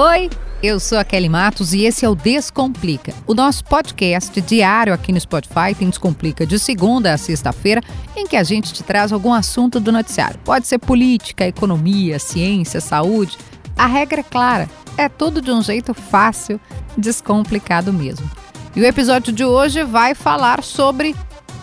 Oi, 0.00 0.30
eu 0.62 0.78
sou 0.78 0.96
a 0.96 1.02
Kelly 1.02 1.28
Matos 1.28 1.74
e 1.74 1.82
esse 1.82 2.04
é 2.04 2.08
o 2.08 2.14
Descomplica, 2.14 3.12
o 3.26 3.34
nosso 3.34 3.64
podcast 3.64 4.40
diário 4.40 4.94
aqui 4.94 5.10
no 5.10 5.18
Spotify. 5.18 5.74
Tem 5.76 5.88
Descomplica 5.88 6.46
de 6.46 6.56
segunda 6.56 7.12
a 7.12 7.18
sexta-feira, 7.18 7.82
em 8.14 8.24
que 8.24 8.36
a 8.36 8.44
gente 8.44 8.72
te 8.72 8.84
traz 8.84 9.12
algum 9.12 9.34
assunto 9.34 9.80
do 9.80 9.90
noticiário. 9.90 10.38
Pode 10.44 10.68
ser 10.68 10.78
política, 10.78 11.48
economia, 11.48 12.20
ciência, 12.20 12.80
saúde. 12.80 13.36
A 13.76 13.86
regra 13.86 14.20
é 14.20 14.22
clara, 14.22 14.70
é 14.96 15.08
tudo 15.08 15.42
de 15.42 15.50
um 15.50 15.60
jeito 15.60 15.92
fácil, 15.92 16.60
descomplicado 16.96 17.92
mesmo. 17.92 18.30
E 18.76 18.80
o 18.80 18.86
episódio 18.86 19.32
de 19.32 19.44
hoje 19.44 19.82
vai 19.82 20.14
falar 20.14 20.62
sobre 20.62 21.12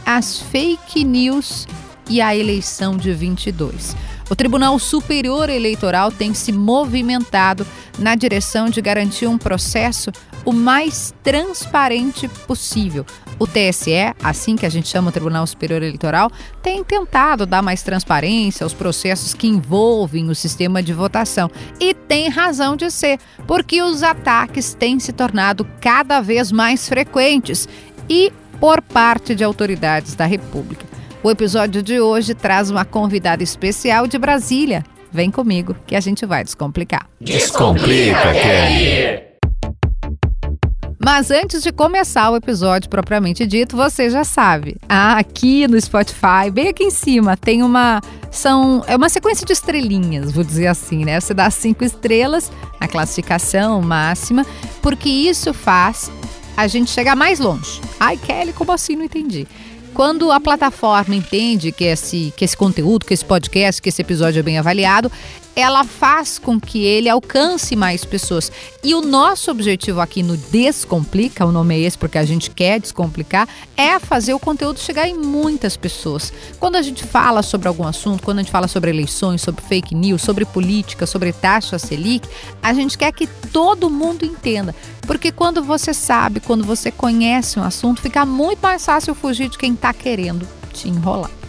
as 0.05 0.41
fake 0.41 1.05
news 1.05 1.65
e 2.09 2.19
a 2.19 2.35
eleição 2.35 2.97
de 2.97 3.13
22. 3.13 3.95
O 4.27 4.35
Tribunal 4.35 4.77
Superior 4.79 5.49
Eleitoral 5.49 6.11
tem 6.11 6.33
se 6.33 6.51
movimentado 6.51 7.65
na 7.99 8.15
direção 8.15 8.69
de 8.69 8.81
garantir 8.81 9.27
um 9.27 9.37
processo 9.37 10.11
o 10.43 10.51
mais 10.51 11.13
transparente 11.23 12.27
possível. 12.47 13.05
O 13.37 13.45
TSE, 13.45 14.15
assim 14.23 14.55
que 14.55 14.65
a 14.65 14.69
gente 14.69 14.87
chama 14.87 15.09
o 15.09 15.11
Tribunal 15.11 15.45
Superior 15.45 15.81
Eleitoral, 15.81 16.31
tem 16.63 16.83
tentado 16.83 17.45
dar 17.45 17.61
mais 17.61 17.83
transparência 17.83 18.63
aos 18.63 18.73
processos 18.73 19.33
que 19.33 19.47
envolvem 19.47 20.29
o 20.29 20.35
sistema 20.35 20.81
de 20.81 20.93
votação. 20.93 21.51
E 21.79 21.93
tem 21.93 22.29
razão 22.29 22.75
de 22.75 22.89
ser, 22.89 23.19
porque 23.45 23.81
os 23.81 24.01
ataques 24.01 24.73
têm 24.73 24.99
se 24.99 25.13
tornado 25.13 25.67
cada 25.79 26.19
vez 26.19 26.51
mais 26.51 26.87
frequentes 26.89 27.67
e 28.09 28.31
por 28.59 28.81
parte 28.81 29.35
de 29.35 29.43
autoridades 29.43 30.15
da 30.15 30.25
República. 30.25 30.84
O 31.25 31.31
episódio 31.31 31.81
de 31.81 31.99
hoje 31.99 32.35
traz 32.35 32.69
uma 32.69 32.85
convidada 32.85 33.41
especial 33.41 34.05
de 34.05 34.15
Brasília. 34.15 34.83
Vem 35.11 35.31
comigo 35.31 35.75
que 35.87 35.95
a 35.95 35.99
gente 35.99 36.23
vai 36.23 36.43
descomplicar. 36.43 37.09
Descomplica, 37.19 38.31
Kelly! 38.31 39.23
Mas 41.03 41.31
antes 41.31 41.63
de 41.63 41.71
começar 41.71 42.29
o 42.29 42.35
episódio 42.35 42.91
propriamente 42.91 43.47
dito, 43.47 43.75
você 43.75 44.07
já 44.07 44.23
sabe. 44.23 44.77
Ah, 44.87 45.17
aqui 45.17 45.67
no 45.67 45.81
Spotify, 45.81 46.51
bem 46.53 46.67
aqui 46.67 46.83
em 46.83 46.91
cima, 46.91 47.35
tem 47.35 47.63
uma 47.63 48.01
são 48.29 48.83
é 48.85 48.95
uma 48.95 49.09
sequência 49.09 49.47
de 49.47 49.53
estrelinhas, 49.53 50.31
vou 50.31 50.43
dizer 50.43 50.67
assim, 50.67 51.05
né? 51.05 51.19
Você 51.19 51.33
dá 51.33 51.49
cinco 51.49 51.83
estrelas 51.83 52.51
na 52.79 52.87
classificação 52.87 53.81
máxima, 53.81 54.45
porque 54.79 55.09
isso 55.09 55.55
faz 55.55 56.11
a 56.55 56.67
gente 56.67 56.91
chegar 56.91 57.15
mais 57.15 57.39
longe. 57.39 57.81
Ai, 57.99 58.15
Kelly, 58.15 58.53
como 58.53 58.71
assim? 58.71 58.95
Não 58.95 59.05
entendi. 59.05 59.47
Quando 59.95 60.29
a 60.29 60.41
plataforma 60.41 61.15
entende 61.15 61.71
que 61.71 61.85
esse, 61.85 62.33
que 62.35 62.43
esse 62.43 62.57
conteúdo, 62.57 63.05
que 63.05 63.13
esse 63.13 63.23
podcast, 63.23 63.81
que 63.81 63.87
esse 63.87 64.01
episódio 64.01 64.39
é 64.39 64.43
bem 64.43 64.57
avaliado, 64.57 65.09
ela 65.55 65.83
faz 65.83 66.37
com 66.37 66.59
que 66.59 66.83
ele 66.83 67.07
alcance 67.07 67.75
mais 67.75 68.03
pessoas. 68.03 68.51
E 68.83 68.93
o 68.93 69.01
nosso 69.01 69.49
objetivo 69.49 70.01
aqui 70.01 70.21
no 70.21 70.35
Descomplica, 70.35 71.45
o 71.45 71.51
nome 71.51 71.75
é 71.75 71.79
esse 71.79 71.97
porque 71.97 72.17
a 72.17 72.25
gente 72.25 72.51
quer 72.51 72.79
descomplicar, 72.79 73.47
é 73.77 73.97
fazer 73.97 74.33
o 74.33 74.39
conteúdo 74.39 74.79
chegar 74.79 75.07
em 75.07 75.17
muitas 75.17 75.77
pessoas. 75.77 76.33
Quando 76.59 76.75
a 76.75 76.81
gente 76.81 77.03
fala 77.03 77.41
sobre 77.41 77.67
algum 77.67 77.87
assunto, 77.87 78.21
quando 78.21 78.39
a 78.39 78.41
gente 78.41 78.51
fala 78.51 78.67
sobre 78.67 78.89
eleições, 78.89 79.41
sobre 79.41 79.63
fake 79.63 79.95
news, 79.95 80.21
sobre 80.21 80.45
política, 80.45 81.05
sobre 81.05 81.31
taxa 81.31 81.79
Selic, 81.79 82.27
a 82.61 82.73
gente 82.73 82.97
quer 82.97 83.11
que 83.13 83.27
todo 83.27 83.89
mundo 83.89 84.25
entenda. 84.25 84.75
Porque 85.07 85.31
quando 85.31 85.63
você 85.63 85.93
sabe, 85.93 86.39
quando 86.39 86.63
você 86.63 86.91
conhece 86.91 87.59
um 87.59 87.63
assunto, 87.63 88.01
fica 88.01 88.25
muito 88.25 88.59
mais 88.59 88.85
fácil 88.85 89.15
fugir 89.15 89.49
de 89.49 89.57
quem 89.57 89.73
está 89.73 89.93
querendo 89.93 90.47
te 90.73 90.89
enrolar. 90.89 91.44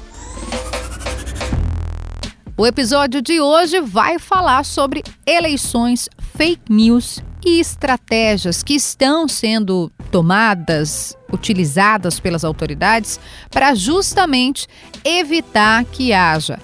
O 2.58 2.66
episódio 2.66 3.20
de 3.20 3.38
hoje 3.38 3.82
vai 3.82 4.18
falar 4.18 4.64
sobre 4.64 5.04
eleições, 5.26 6.08
fake 6.38 6.72
news 6.72 7.22
e 7.44 7.60
estratégias 7.60 8.62
que 8.62 8.72
estão 8.72 9.28
sendo 9.28 9.92
tomadas, 10.10 11.14
utilizadas 11.30 12.18
pelas 12.18 12.44
autoridades 12.44 13.20
para 13.50 13.74
justamente 13.74 14.66
evitar 15.04 15.84
que 15.84 16.14
haja 16.14 16.58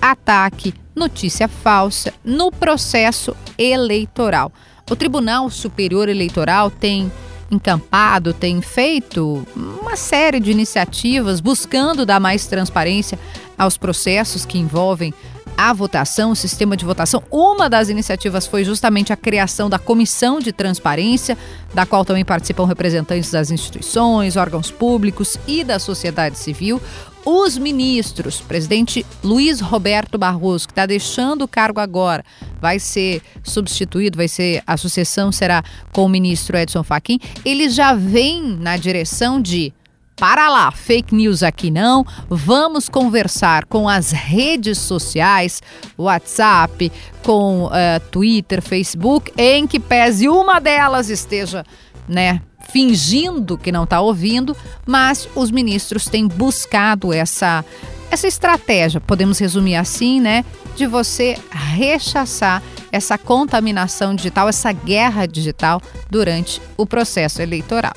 ataque, 0.00 0.72
notícia 0.96 1.46
falsa 1.46 2.14
no 2.24 2.50
processo 2.50 3.36
eleitoral. 3.58 4.50
O 4.90 4.96
Tribunal 4.96 5.50
Superior 5.50 6.08
Eleitoral 6.08 6.70
tem 6.70 7.12
encampado, 7.50 8.32
tem 8.32 8.62
feito 8.62 9.46
uma 9.54 9.94
série 9.94 10.40
de 10.40 10.50
iniciativas 10.50 11.38
buscando 11.38 12.06
dar 12.06 12.18
mais 12.18 12.46
transparência 12.46 13.18
aos 13.58 13.76
processos 13.76 14.46
que 14.46 14.58
envolvem 14.58 15.12
a 15.56 15.72
votação, 15.72 16.32
o 16.32 16.36
sistema 16.36 16.76
de 16.76 16.84
votação. 16.84 17.22
Uma 17.30 17.68
das 17.68 17.88
iniciativas 17.88 18.46
foi 18.46 18.64
justamente 18.64 19.12
a 19.12 19.16
criação 19.16 19.70
da 19.70 19.78
Comissão 19.78 20.38
de 20.38 20.52
Transparência, 20.52 21.36
da 21.72 21.86
qual 21.86 22.04
também 22.04 22.24
participam 22.24 22.66
representantes 22.66 23.30
das 23.30 23.50
instituições, 23.50 24.36
órgãos 24.36 24.70
públicos 24.70 25.38
e 25.46 25.64
da 25.64 25.78
sociedade 25.78 26.38
civil. 26.38 26.80
Os 27.24 27.56
ministros, 27.56 28.42
presidente 28.42 29.04
Luiz 29.22 29.60
Roberto 29.60 30.18
Barroso, 30.18 30.66
que 30.66 30.72
está 30.72 30.84
deixando 30.84 31.42
o 31.42 31.48
cargo 31.48 31.80
agora, 31.80 32.22
vai 32.60 32.78
ser 32.78 33.22
substituído, 33.42 34.18
vai 34.18 34.28
ser 34.28 34.62
a 34.66 34.76
sucessão 34.76 35.32
será 35.32 35.62
com 35.90 36.04
o 36.04 36.08
ministro 36.08 36.56
Edson 36.56 36.82
Fachin. 36.82 37.18
Ele 37.42 37.70
já 37.70 37.94
vem 37.94 38.42
na 38.60 38.76
direção 38.76 39.40
de 39.40 39.72
para 40.16 40.48
lá, 40.48 40.70
fake 40.70 41.14
news 41.14 41.42
aqui 41.42 41.70
não. 41.70 42.06
Vamos 42.28 42.88
conversar 42.88 43.64
com 43.64 43.88
as 43.88 44.12
redes 44.12 44.78
sociais, 44.78 45.60
WhatsApp, 45.98 46.90
com 47.22 47.66
uh, 47.66 48.00
Twitter, 48.10 48.62
Facebook, 48.62 49.32
em 49.36 49.66
que 49.66 49.80
pese 49.80 50.28
uma 50.28 50.60
delas 50.60 51.10
esteja, 51.10 51.64
né, 52.08 52.40
fingindo 52.70 53.58
que 53.58 53.72
não 53.72 53.84
está 53.84 54.00
ouvindo, 54.00 54.56
mas 54.86 55.28
os 55.34 55.50
ministros 55.50 56.06
têm 56.06 56.26
buscado 56.26 57.12
essa 57.12 57.64
essa 58.10 58.28
estratégia, 58.28 59.00
podemos 59.00 59.40
resumir 59.40 59.74
assim, 59.74 60.20
né, 60.20 60.44
de 60.76 60.86
você 60.86 61.36
rechaçar 61.50 62.62
essa 62.92 63.18
contaminação 63.18 64.14
digital, 64.14 64.48
essa 64.48 64.70
guerra 64.70 65.26
digital 65.26 65.82
durante 66.08 66.62
o 66.76 66.86
processo 66.86 67.42
eleitoral. 67.42 67.94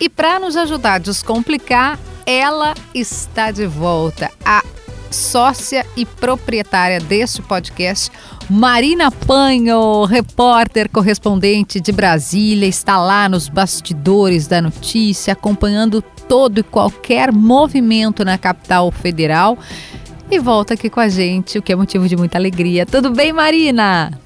E 0.00 0.08
para 0.08 0.38
nos 0.38 0.56
ajudar 0.56 0.94
a 0.94 0.98
descomplicar, 0.98 1.98
ela 2.26 2.74
está 2.94 3.50
de 3.50 3.66
volta. 3.66 4.30
A 4.44 4.62
sócia 5.10 5.86
e 5.96 6.04
proprietária 6.04 7.00
deste 7.00 7.40
podcast, 7.40 8.10
Marina 8.50 9.10
Panho, 9.10 10.04
repórter 10.04 10.88
correspondente 10.90 11.80
de 11.80 11.92
Brasília, 11.92 12.66
está 12.66 12.98
lá 12.98 13.28
nos 13.28 13.48
bastidores 13.48 14.46
da 14.46 14.60
notícia, 14.60 15.32
acompanhando 15.32 16.02
todo 16.28 16.58
e 16.58 16.62
qualquer 16.62 17.32
movimento 17.32 18.24
na 18.24 18.36
capital 18.36 18.90
federal. 18.90 19.58
E 20.30 20.38
volta 20.40 20.74
aqui 20.74 20.90
com 20.90 21.00
a 21.00 21.08
gente, 21.08 21.58
o 21.58 21.62
que 21.62 21.72
é 21.72 21.76
motivo 21.76 22.08
de 22.08 22.16
muita 22.16 22.36
alegria. 22.36 22.84
Tudo 22.84 23.10
bem, 23.10 23.32
Marina? 23.32 24.25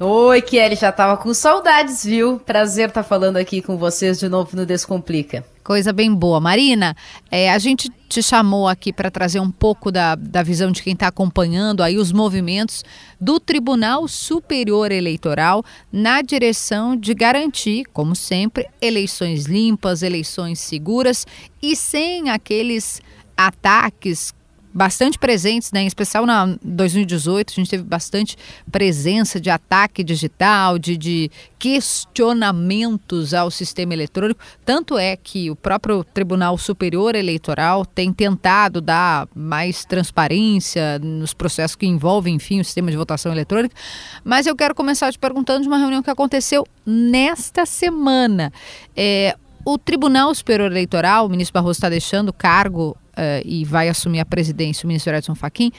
Oi, 0.00 0.42
Kelly, 0.42 0.74
já 0.74 0.90
tava 0.90 1.16
com 1.16 1.32
saudades, 1.32 2.04
viu? 2.04 2.40
Prazer 2.40 2.88
estar 2.88 3.04
tá 3.04 3.08
falando 3.08 3.36
aqui 3.36 3.62
com 3.62 3.76
vocês 3.76 4.18
de 4.18 4.28
novo 4.28 4.56
no 4.56 4.66
Descomplica. 4.66 5.44
Coisa 5.62 5.92
bem 5.92 6.12
boa. 6.12 6.40
Marina, 6.40 6.96
é, 7.30 7.52
a 7.52 7.58
gente 7.60 7.88
te 8.08 8.20
chamou 8.20 8.66
aqui 8.66 8.92
para 8.92 9.08
trazer 9.08 9.38
um 9.38 9.52
pouco 9.52 9.92
da, 9.92 10.16
da 10.16 10.42
visão 10.42 10.72
de 10.72 10.82
quem 10.82 10.94
está 10.94 11.06
acompanhando 11.06 11.80
aí 11.80 11.96
os 11.96 12.10
movimentos 12.10 12.82
do 13.20 13.38
Tribunal 13.38 14.08
Superior 14.08 14.90
Eleitoral 14.90 15.64
na 15.92 16.22
direção 16.22 16.96
de 16.96 17.14
garantir, 17.14 17.84
como 17.92 18.16
sempre, 18.16 18.66
eleições 18.80 19.44
limpas, 19.44 20.02
eleições 20.02 20.58
seguras 20.58 21.24
e 21.62 21.76
sem 21.76 22.30
aqueles 22.30 23.00
ataques 23.36 24.34
bastante 24.74 25.16
presentes, 25.16 25.70
né? 25.70 25.82
em 25.82 25.86
especial 25.86 26.26
na 26.26 26.56
2018, 26.60 27.52
a 27.52 27.54
gente 27.54 27.70
teve 27.70 27.84
bastante 27.84 28.36
presença 28.72 29.40
de 29.40 29.48
ataque 29.48 30.02
digital, 30.02 30.80
de, 30.80 30.96
de 30.96 31.30
questionamentos 31.56 33.32
ao 33.32 33.52
sistema 33.52 33.94
eletrônico. 33.94 34.40
Tanto 34.64 34.98
é 34.98 35.16
que 35.16 35.48
o 35.48 35.54
próprio 35.54 36.02
Tribunal 36.02 36.58
Superior 36.58 37.14
Eleitoral 37.14 37.86
tem 37.86 38.12
tentado 38.12 38.80
dar 38.80 39.28
mais 39.32 39.84
transparência 39.84 40.98
nos 40.98 41.32
processos 41.32 41.76
que 41.76 41.86
envolvem, 41.86 42.34
enfim, 42.34 42.58
o 42.58 42.64
sistema 42.64 42.90
de 42.90 42.96
votação 42.96 43.30
eletrônica. 43.30 43.76
Mas 44.24 44.44
eu 44.44 44.56
quero 44.56 44.74
começar 44.74 45.12
te 45.12 45.18
perguntando 45.18 45.62
de 45.62 45.68
uma 45.68 45.78
reunião 45.78 46.02
que 46.02 46.10
aconteceu 46.10 46.66
nesta 46.84 47.64
semana. 47.64 48.52
É, 48.96 49.36
o 49.64 49.78
Tribunal 49.78 50.34
Superior 50.34 50.70
Eleitoral, 50.70 51.26
o 51.26 51.28
ministro 51.28 51.54
Barroso 51.54 51.78
está 51.78 51.88
deixando 51.88 52.30
o 52.30 52.32
cargo 52.32 52.96
uh, 53.16 53.42
e 53.44 53.64
vai 53.64 53.88
assumir 53.88 54.20
a 54.20 54.24
presidência 54.24 54.84
o 54.84 54.88
ministro 54.88 55.14
Edson 55.14 55.34
Fachin, 55.34 55.72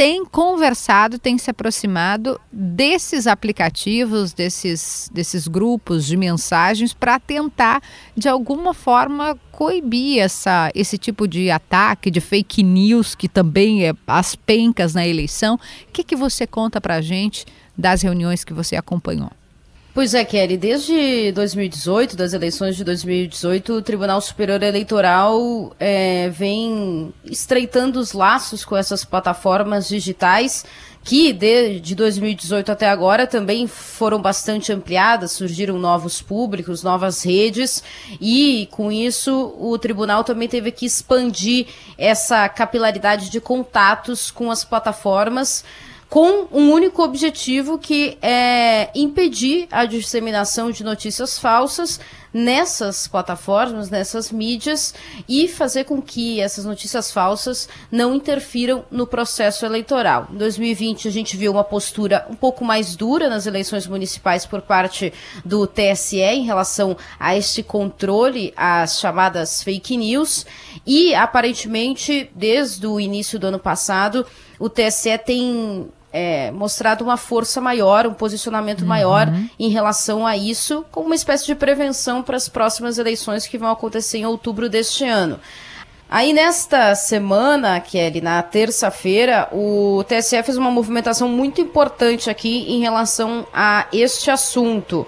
tem 0.00 0.24
conversado, 0.24 1.18
tem 1.18 1.36
se 1.36 1.50
aproximado 1.50 2.40
desses 2.50 3.26
aplicativos, 3.26 4.32
desses, 4.32 5.10
desses 5.12 5.46
grupos 5.46 6.06
de 6.06 6.16
mensagens 6.16 6.94
para 6.94 7.20
tentar, 7.20 7.82
de 8.16 8.26
alguma 8.26 8.72
forma, 8.72 9.38
coibir 9.52 10.22
essa, 10.22 10.70
esse 10.74 10.96
tipo 10.96 11.28
de 11.28 11.50
ataque, 11.50 12.10
de 12.10 12.18
fake 12.18 12.62
news, 12.62 13.14
que 13.14 13.28
também 13.28 13.86
é 13.86 13.92
as 14.06 14.34
pencas 14.34 14.94
na 14.94 15.06
eleição. 15.06 15.56
O 15.56 15.92
que, 15.92 16.02
que 16.02 16.16
você 16.16 16.46
conta 16.46 16.80
para 16.80 16.94
a 16.94 17.02
gente 17.02 17.44
das 17.76 18.00
reuniões 18.00 18.42
que 18.42 18.54
você 18.54 18.76
acompanhou? 18.76 19.30
Pois 20.00 20.14
é, 20.14 20.24
Kelly, 20.24 20.56
desde 20.56 21.30
2018, 21.32 22.16
das 22.16 22.32
eleições 22.32 22.74
de 22.74 22.82
2018, 22.82 23.74
o 23.74 23.82
Tribunal 23.82 24.18
Superior 24.22 24.62
Eleitoral 24.62 25.76
é, 25.78 26.30
vem 26.30 27.12
estreitando 27.22 28.00
os 28.00 28.14
laços 28.14 28.64
com 28.64 28.74
essas 28.74 29.04
plataformas 29.04 29.86
digitais 29.86 30.64
que 31.04 31.34
de, 31.34 31.80
de 31.80 31.94
2018 31.94 32.72
até 32.72 32.88
agora 32.88 33.26
também 33.26 33.66
foram 33.66 34.22
bastante 34.22 34.72
ampliadas, 34.72 35.32
surgiram 35.32 35.78
novos 35.78 36.22
públicos, 36.22 36.82
novas 36.82 37.22
redes, 37.22 37.84
e 38.18 38.68
com 38.70 38.90
isso 38.90 39.54
o 39.58 39.76
tribunal 39.78 40.24
também 40.24 40.48
teve 40.48 40.72
que 40.72 40.86
expandir 40.86 41.66
essa 41.98 42.48
capilaridade 42.48 43.28
de 43.28 43.38
contatos 43.38 44.30
com 44.30 44.50
as 44.50 44.64
plataformas 44.64 45.62
com 46.10 46.48
um 46.50 46.72
único 46.72 47.04
objetivo 47.04 47.78
que 47.78 48.18
é 48.20 48.90
impedir 48.96 49.68
a 49.70 49.84
disseminação 49.84 50.72
de 50.72 50.82
notícias 50.82 51.38
falsas 51.38 52.00
nessas 52.32 53.06
plataformas, 53.06 53.90
nessas 53.90 54.32
mídias 54.32 54.92
e 55.28 55.46
fazer 55.46 55.84
com 55.84 56.02
que 56.02 56.40
essas 56.40 56.64
notícias 56.64 57.12
falsas 57.12 57.68
não 57.92 58.14
interfiram 58.14 58.84
no 58.90 59.06
processo 59.06 59.64
eleitoral. 59.64 60.28
Em 60.32 60.36
2020 60.36 61.06
a 61.06 61.10
gente 61.12 61.36
viu 61.36 61.52
uma 61.52 61.62
postura 61.62 62.26
um 62.28 62.34
pouco 62.34 62.64
mais 62.64 62.96
dura 62.96 63.28
nas 63.28 63.46
eleições 63.46 63.86
municipais 63.86 64.44
por 64.44 64.62
parte 64.62 65.12
do 65.44 65.64
TSE 65.64 66.18
em 66.18 66.44
relação 66.44 66.96
a 67.20 67.36
este 67.36 67.62
controle 67.62 68.52
às 68.56 68.98
chamadas 68.98 69.62
fake 69.62 69.96
news 69.96 70.44
e 70.84 71.14
aparentemente 71.14 72.28
desde 72.34 72.84
o 72.84 72.98
início 72.98 73.38
do 73.38 73.46
ano 73.46 73.60
passado 73.60 74.26
o 74.58 74.68
TSE 74.68 75.16
tem 75.24 75.88
é, 76.12 76.50
mostrado 76.50 77.04
uma 77.04 77.16
força 77.16 77.60
maior, 77.60 78.06
um 78.06 78.14
posicionamento 78.14 78.82
uhum. 78.82 78.88
maior 78.88 79.32
em 79.58 79.68
relação 79.68 80.26
a 80.26 80.36
isso, 80.36 80.84
como 80.90 81.06
uma 81.06 81.14
espécie 81.14 81.46
de 81.46 81.54
prevenção 81.54 82.22
para 82.22 82.36
as 82.36 82.48
próximas 82.48 82.98
eleições 82.98 83.46
que 83.46 83.58
vão 83.58 83.70
acontecer 83.70 84.18
em 84.18 84.26
outubro 84.26 84.68
deste 84.68 85.04
ano. 85.04 85.38
Aí 86.12 86.32
nesta 86.32 86.92
semana, 86.96 87.78
Kelly, 87.78 88.20
na 88.20 88.42
terça-feira, 88.42 89.48
o 89.52 90.02
TSE 90.08 90.42
fez 90.42 90.56
uma 90.56 90.70
movimentação 90.70 91.28
muito 91.28 91.60
importante 91.60 92.28
aqui 92.28 92.64
em 92.68 92.80
relação 92.80 93.46
a 93.54 93.86
este 93.92 94.28
assunto. 94.28 95.06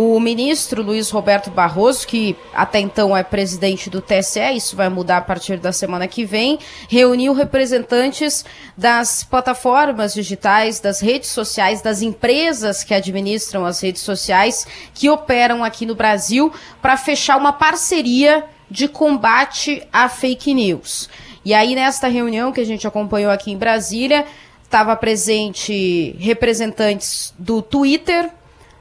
O 0.00 0.20
ministro 0.20 0.80
Luiz 0.80 1.10
Roberto 1.10 1.50
Barroso, 1.50 2.06
que 2.06 2.36
até 2.54 2.78
então 2.78 3.16
é 3.16 3.24
presidente 3.24 3.90
do 3.90 4.00
TSE, 4.00 4.54
isso 4.54 4.76
vai 4.76 4.88
mudar 4.88 5.16
a 5.16 5.22
partir 5.22 5.56
da 5.56 5.72
semana 5.72 6.06
que 6.06 6.24
vem, 6.24 6.60
reuniu 6.88 7.32
representantes 7.32 8.44
das 8.76 9.24
plataformas 9.24 10.14
digitais, 10.14 10.78
das 10.78 11.00
redes 11.00 11.30
sociais, 11.30 11.82
das 11.82 12.00
empresas 12.00 12.84
que 12.84 12.94
administram 12.94 13.66
as 13.66 13.80
redes 13.80 14.02
sociais, 14.02 14.68
que 14.94 15.10
operam 15.10 15.64
aqui 15.64 15.84
no 15.84 15.96
Brasil, 15.96 16.52
para 16.80 16.96
fechar 16.96 17.36
uma 17.36 17.52
parceria 17.52 18.44
de 18.70 18.86
combate 18.86 19.84
à 19.92 20.08
fake 20.08 20.54
news. 20.54 21.10
E 21.44 21.52
aí, 21.52 21.74
nesta 21.74 22.06
reunião 22.06 22.52
que 22.52 22.60
a 22.60 22.66
gente 22.66 22.86
acompanhou 22.86 23.32
aqui 23.32 23.50
em 23.50 23.58
Brasília, 23.58 24.26
estava 24.62 24.94
presente 24.94 26.14
representantes 26.20 27.34
do 27.36 27.60
Twitter, 27.60 28.30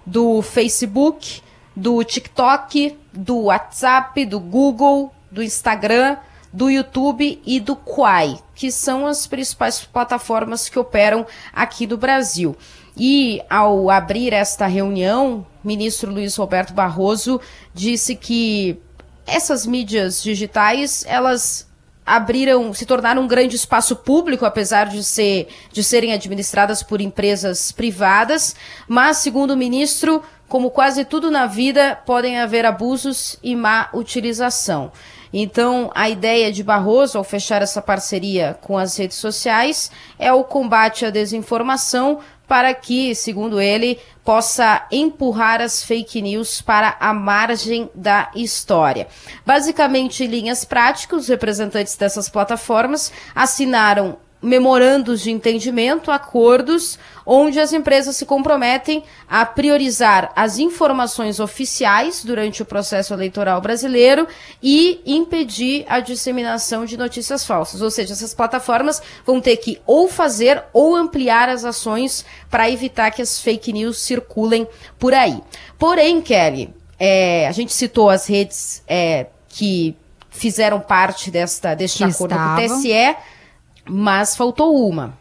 do 0.07 0.42
Facebook, 0.42 1.42
do 1.75 2.01
TikTok, 2.01 2.98
do 3.13 3.44
WhatsApp, 3.44 4.25
do 4.25 4.39
Google, 4.39 5.13
do 5.30 5.44
Instagram, 5.44 6.15
do 6.51 6.69
YouTube 6.69 7.42
e 7.45 7.59
do 7.59 7.75
Quai, 7.75 8.39
que 8.56 8.71
são 8.71 9.06
as 9.06 9.27
principais 9.27 9.83
plataformas 9.83 10.69
que 10.69 10.80
operam 10.80 11.27
aqui 11.54 11.86
no 11.86 11.98
Brasil. 11.98 12.56
E 12.95 13.44
ao 13.50 13.89
abrir 13.89 14.33
esta 14.33 14.65
reunião, 14.65 15.45
ministro 15.63 16.12
Luiz 16.12 16.36
Roberto 16.38 16.74
Barroso 16.74 17.39
disse 17.74 18.15
que 18.15 18.80
essas 19.25 19.65
mídias 19.68 20.24
digitais, 20.24 21.04
elas 21.06 21.67
abriram, 22.07 22.74
se 22.74 22.86
tornaram 22.86 23.24
um 23.24 23.27
grande 23.27 23.57
espaço 23.57 23.94
público, 23.98 24.45
apesar 24.45 24.88
de, 24.88 25.04
ser, 25.04 25.50
de 25.74 25.83
serem 25.83 26.13
administradas 26.13 26.81
por 26.81 27.01
empresas 27.01 27.74
privadas, 27.74 28.56
mas, 28.88 29.18
segundo 29.18 29.51
o 29.51 29.57
ministro, 29.57 30.24
como 30.48 30.71
quase 30.71 31.04
tudo 31.04 31.30
na 31.30 31.45
vida, 31.45 32.00
podem 32.06 32.39
haver 32.39 32.65
abusos 32.65 33.36
e 33.44 33.54
má 33.57 33.89
utilização. 33.94 34.89
Então, 35.33 35.92
a 35.94 36.09
ideia 36.09 36.50
de 36.50 36.63
Barroso, 36.63 37.18
ao 37.18 37.24
fechar 37.25 37.62
essa 37.62 37.81
parceria 37.81 38.57
com 38.62 38.77
as 38.77 38.95
redes 38.98 39.18
sociais, 39.18 39.92
é 40.18 40.31
o 40.31 40.45
combate 40.45 41.06
à 41.06 41.09
desinformação 41.09 42.19
para 42.48 42.74
que, 42.74 43.13
segundo 43.13 43.59
ele, 43.59 44.00
possa 44.28 44.86
empurrar 44.92 45.62
as 45.62 45.82
fake 45.82 46.22
news 46.22 46.60
para 46.60 46.98
a 47.00 47.14
margem 47.14 47.90
da 47.96 48.30
história. 48.36 49.08
Basicamente, 49.46 50.22
em 50.26 50.28
linhas 50.28 50.66
práticas, 50.66 51.22
os 51.22 51.28
representantes 51.30 51.96
dessas 51.96 52.28
plataformas 52.28 53.10
assinaram 53.34 54.18
memorandos 54.42 55.22
de 55.22 55.32
entendimento, 55.32 56.12
acordos, 56.12 57.00
onde 57.28 57.60
as 57.60 57.74
empresas 57.74 58.16
se 58.16 58.26
comprometem 58.26 59.04
a 59.30 59.46
priorizar 59.46 60.32
as 60.36 60.58
informações 60.58 61.40
oficiais 61.40 62.24
durante 62.24 62.62
o 62.62 62.66
processo 62.66 63.14
eleitoral 63.14 63.60
brasileiro 63.60 64.28
e 64.64 65.02
impedir 65.06 65.86
a 65.90 66.00
disseminação 66.00 66.86
de 66.86 66.96
notícias 66.96 67.46
falsas. 67.46 67.82
Ou 67.82 67.92
seja, 67.92 68.14
essas 68.14 68.34
plataformas 68.34 69.02
vão 69.26 69.42
ter 69.42 69.58
que 69.58 69.80
ou 69.86 70.08
fazer 70.08 70.64
ou 70.72 70.96
ampliar 70.96 71.50
as 71.50 71.66
ações 71.66 72.26
para 72.50 72.72
evitar 72.72 73.12
que 73.12 73.22
as 73.22 73.42
fake 73.42 73.74
news 73.74 73.98
circulem 74.00 74.66
por 74.98 75.14
aí. 75.14 75.44
Porém, 75.78 76.22
Kelly, 76.22 76.74
é, 76.98 77.48
a 77.48 77.52
gente 77.52 77.74
citou 77.74 78.10
as 78.10 78.26
redes 78.26 78.82
é, 78.88 79.28
que 79.50 79.96
fizeram 80.30 80.80
parte 80.80 81.30
desta, 81.30 81.76
deste 81.76 81.98
que 81.98 82.04
acordo 82.06 82.34
estavam. 82.34 82.68
com 82.68 82.74
o 82.74 82.82
TSE 82.82 83.18
mas 83.90 84.36
faltou 84.36 84.88
uma. 84.88 85.18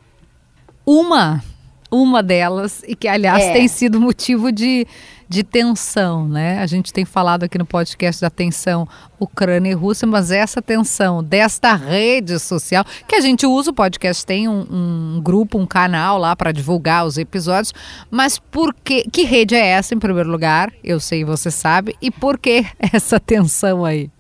Uma? 0.84 1.42
Uma 1.90 2.22
delas, 2.22 2.82
e 2.86 2.96
que, 2.96 3.06
aliás, 3.06 3.44
é. 3.44 3.52
tem 3.52 3.68
sido 3.68 4.00
motivo 4.00 4.50
de, 4.50 4.86
de 5.28 5.44
tensão, 5.44 6.28
né? 6.28 6.58
A 6.58 6.66
gente 6.66 6.92
tem 6.92 7.04
falado 7.04 7.44
aqui 7.44 7.56
no 7.56 7.64
podcast 7.64 8.20
da 8.20 8.28
tensão 8.28 8.88
Ucrânia 9.20 9.70
e 9.70 9.74
Rússia, 9.74 10.06
mas 10.06 10.30
essa 10.30 10.60
tensão 10.60 11.22
desta 11.22 11.74
rede 11.74 12.38
social, 12.38 12.84
que 13.06 13.14
a 13.14 13.20
gente 13.20 13.46
usa, 13.46 13.70
o 13.70 13.74
podcast 13.74 14.26
tem 14.26 14.48
um, 14.48 14.66
um 14.68 15.20
grupo, 15.22 15.58
um 15.58 15.66
canal 15.66 16.18
lá 16.18 16.34
para 16.34 16.50
divulgar 16.50 17.06
os 17.06 17.18
episódios, 17.18 17.72
mas 18.10 18.38
por 18.38 18.74
que, 18.74 19.08
que 19.10 19.22
rede 19.22 19.54
é 19.54 19.66
essa, 19.66 19.94
em 19.94 19.98
primeiro 19.98 20.30
lugar? 20.30 20.72
Eu 20.82 20.98
sei, 20.98 21.24
você 21.24 21.50
sabe, 21.50 21.94
e 22.02 22.10
por 22.10 22.38
que 22.38 22.66
essa 22.92 23.20
tensão 23.20 23.84
aí? 23.84 24.10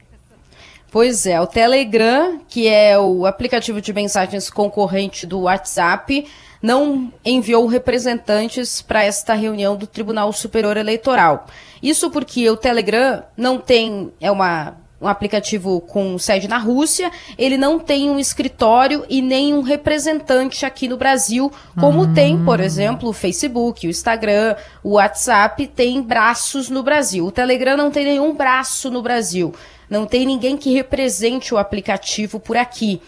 Pois 0.96 1.26
é, 1.26 1.38
o 1.38 1.46
Telegram, 1.46 2.40
que 2.48 2.66
é 2.66 2.98
o 2.98 3.26
aplicativo 3.26 3.82
de 3.82 3.92
mensagens 3.92 4.48
concorrente 4.48 5.26
do 5.26 5.40
WhatsApp, 5.40 6.26
não 6.62 7.12
enviou 7.22 7.66
representantes 7.66 8.80
para 8.80 9.04
esta 9.04 9.34
reunião 9.34 9.76
do 9.76 9.86
Tribunal 9.86 10.32
Superior 10.32 10.78
Eleitoral. 10.78 11.48
Isso 11.82 12.10
porque 12.10 12.48
o 12.48 12.56
Telegram 12.56 13.22
não 13.36 13.58
tem, 13.58 14.10
é 14.18 14.30
uma 14.30 14.74
um 14.98 15.06
aplicativo 15.06 15.82
com 15.82 16.18
sede 16.18 16.48
na 16.48 16.56
Rússia, 16.56 17.10
ele 17.36 17.58
não 17.58 17.78
tem 17.78 18.08
um 18.08 18.18
escritório 18.18 19.04
e 19.10 19.20
nem 19.20 19.52
um 19.52 19.60
representante 19.60 20.64
aqui 20.64 20.88
no 20.88 20.96
Brasil, 20.96 21.52
como 21.78 22.04
uhum. 22.04 22.14
tem, 22.14 22.42
por 22.42 22.60
exemplo, 22.60 23.10
o 23.10 23.12
Facebook, 23.12 23.86
o 23.86 23.90
Instagram, 23.90 24.56
o 24.82 24.92
WhatsApp 24.92 25.66
tem 25.66 26.00
braços 26.00 26.70
no 26.70 26.82
Brasil. 26.82 27.26
O 27.26 27.30
Telegram 27.30 27.76
não 27.76 27.90
tem 27.90 28.06
nenhum 28.06 28.34
braço 28.34 28.90
no 28.90 29.02
Brasil. 29.02 29.52
Não 29.88 30.06
tem 30.06 30.26
ninguém 30.26 30.56
que 30.56 30.72
represente 30.72 31.54
o 31.54 31.58
aplicativo 31.58 32.40
por 32.40 32.56
aqui. 32.56 33.00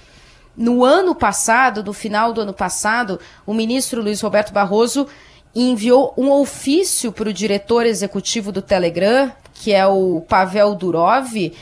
No 0.56 0.84
ano 0.84 1.14
passado, 1.14 1.84
no 1.84 1.92
final 1.92 2.32
do 2.32 2.40
ano 2.40 2.52
passado, 2.52 3.20
o 3.46 3.54
ministro 3.54 4.02
Luiz 4.02 4.20
Roberto 4.20 4.52
Barroso 4.52 5.06
enviou 5.54 6.12
um 6.16 6.30
ofício 6.30 7.12
para 7.12 7.28
o 7.28 7.32
diretor 7.32 7.86
executivo 7.86 8.52
do 8.52 8.62
Telegram, 8.62 9.32
que 9.54 9.72
é 9.72 9.86
o 9.86 10.20
Pavel 10.28 10.74
Durov, 10.74 11.52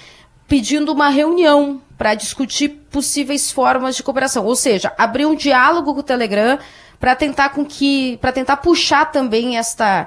pedindo 0.49 0.93
uma 0.93 1.09
reunião 1.09 1.81
para 1.97 2.15
discutir 2.15 2.69
possíveis 2.91 3.51
formas 3.51 3.97
de 3.97 4.03
cooperação. 4.03 4.45
Ou 4.45 4.57
seja, 4.57 4.93
abrir 4.99 5.27
um 5.27 5.35
diálogo 5.35 5.95
com 5.95 6.01
o 6.01 6.03
Telegram 6.03 6.59
para 6.99 7.15
tentar 7.15 7.51
com 7.51 7.65
que 7.65 8.19
para 8.19 8.33
tentar 8.33 8.59
puxar 8.59 9.07
também 9.07 9.57
esta 9.57 10.07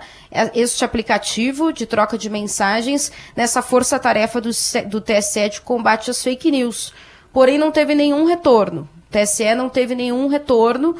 este 0.54 0.84
aplicativo 0.86 1.72
de 1.72 1.86
troca 1.86 2.18
de 2.18 2.30
mensagens 2.30 3.12
nessa 3.36 3.62
força-tarefa 3.62 4.40
do, 4.40 4.50
do 4.88 5.02
TSE 5.02 5.50
de 5.50 5.62
combate 5.62 6.12
às 6.12 6.22
fake 6.22 6.52
news. 6.52 6.94
Porém, 7.32 7.58
não 7.58 7.72
teve 7.72 7.94
nenhum 7.96 8.26
retorno. 8.26 8.90
O 9.08 9.12
TSE 9.12 9.56
não 9.56 9.70
teve 9.70 9.96
nenhum 9.96 10.28
retorno 10.28 10.96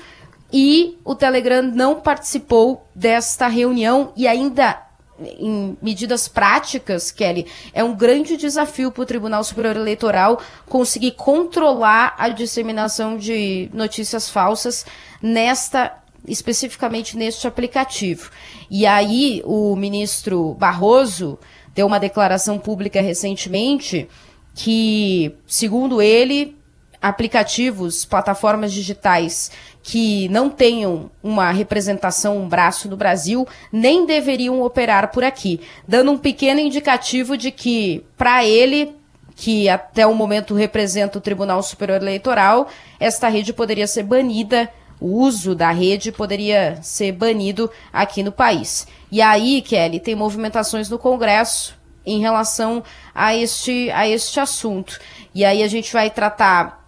e 0.52 0.98
o 1.04 1.14
Telegram 1.14 1.62
não 1.62 2.00
participou 2.00 2.88
desta 2.94 3.48
reunião 3.48 4.12
e 4.16 4.28
ainda 4.28 4.89
em 5.22 5.78
medidas 5.82 6.28
práticas, 6.28 7.12
Kelly, 7.12 7.46
é 7.74 7.84
um 7.84 7.96
grande 7.96 8.38
desafio 8.38 8.92
para 8.92 9.04
o 9.04 9.06
Tribunal 9.06 9.44
Superior 9.44 9.76
Eleitoral 9.76 10.42
conseguir 10.68 11.12
controlar 11.12 12.16
a 12.18 12.30
disseminação 12.30 13.18
de 13.18 13.70
notícias 13.74 14.30
falsas 14.30 14.86
nesta 15.22 15.96
especificamente 16.28 17.16
neste 17.16 17.48
aplicativo. 17.48 18.30
E 18.70 18.86
aí 18.86 19.42
o 19.46 19.76
ministro 19.76 20.54
Barroso 20.56 21.40
deu 21.74 21.88
uma 21.88 22.00
declaração 22.00 22.60
pública 22.60 23.02
recentemente 23.02 24.08
que, 24.54 25.34
segundo 25.48 26.02
ele, 26.02 26.59
aplicativos, 27.02 28.06
plataformas 28.06 28.74
digitais 28.74 29.52
que 29.82 30.28
não 30.30 30.50
tenham 30.50 31.10
uma 31.24 31.52
representação, 31.52 32.38
um 32.38 32.48
braço 32.48 32.90
no 32.90 32.98
Brasil, 32.98 33.48
nem 33.72 34.06
deveriam 34.06 34.62
operar 34.62 35.12
por 35.12 35.24
aqui, 35.24 35.62
dando 35.88 36.12
um 36.12 36.18
pequeno 36.18 36.60
indicativo 36.60 37.38
de 37.38 37.50
que, 37.50 38.04
para 38.18 38.46
ele, 38.46 38.94
que 39.36 39.70
até 39.70 40.06
o 40.06 40.14
momento 40.14 40.54
representa 40.54 41.18
o 41.18 41.22
Tribunal 41.22 41.64
Superior 41.64 42.02
Eleitoral, 42.02 42.68
esta 43.00 43.30
rede 43.30 43.54
poderia 43.54 43.88
ser 43.88 44.04
banida, 44.04 44.70
o 45.00 45.22
uso 45.22 45.56
da 45.56 45.72
rede 45.72 46.12
poderia 46.12 46.78
ser 46.82 47.14
banido 47.14 47.72
aqui 47.92 48.22
no 48.22 48.34
país. 48.34 48.86
E 49.10 49.22
aí, 49.22 49.62
Kelly, 49.62 50.02
tem 50.02 50.14
movimentações 50.14 50.90
no 50.90 51.00
Congresso 51.00 51.80
em 52.06 52.20
relação 52.20 52.84
a 53.14 53.36
este, 53.36 53.90
a 53.92 54.08
este 54.08 54.40
assunto. 54.40 55.00
E 55.34 55.46
aí 55.46 55.64
a 55.64 55.68
gente 55.68 55.94
vai 55.94 56.10
tratar, 56.10 56.79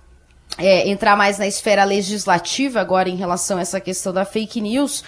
é, 0.57 0.89
entrar 0.89 1.15
mais 1.15 1.37
na 1.37 1.47
esfera 1.47 1.83
legislativa 1.83 2.79
agora 2.79 3.09
em 3.09 3.15
relação 3.15 3.57
a 3.57 3.61
essa 3.61 3.79
questão 3.79 4.13
da 4.13 4.25
fake 4.25 4.61
news, 4.61 5.03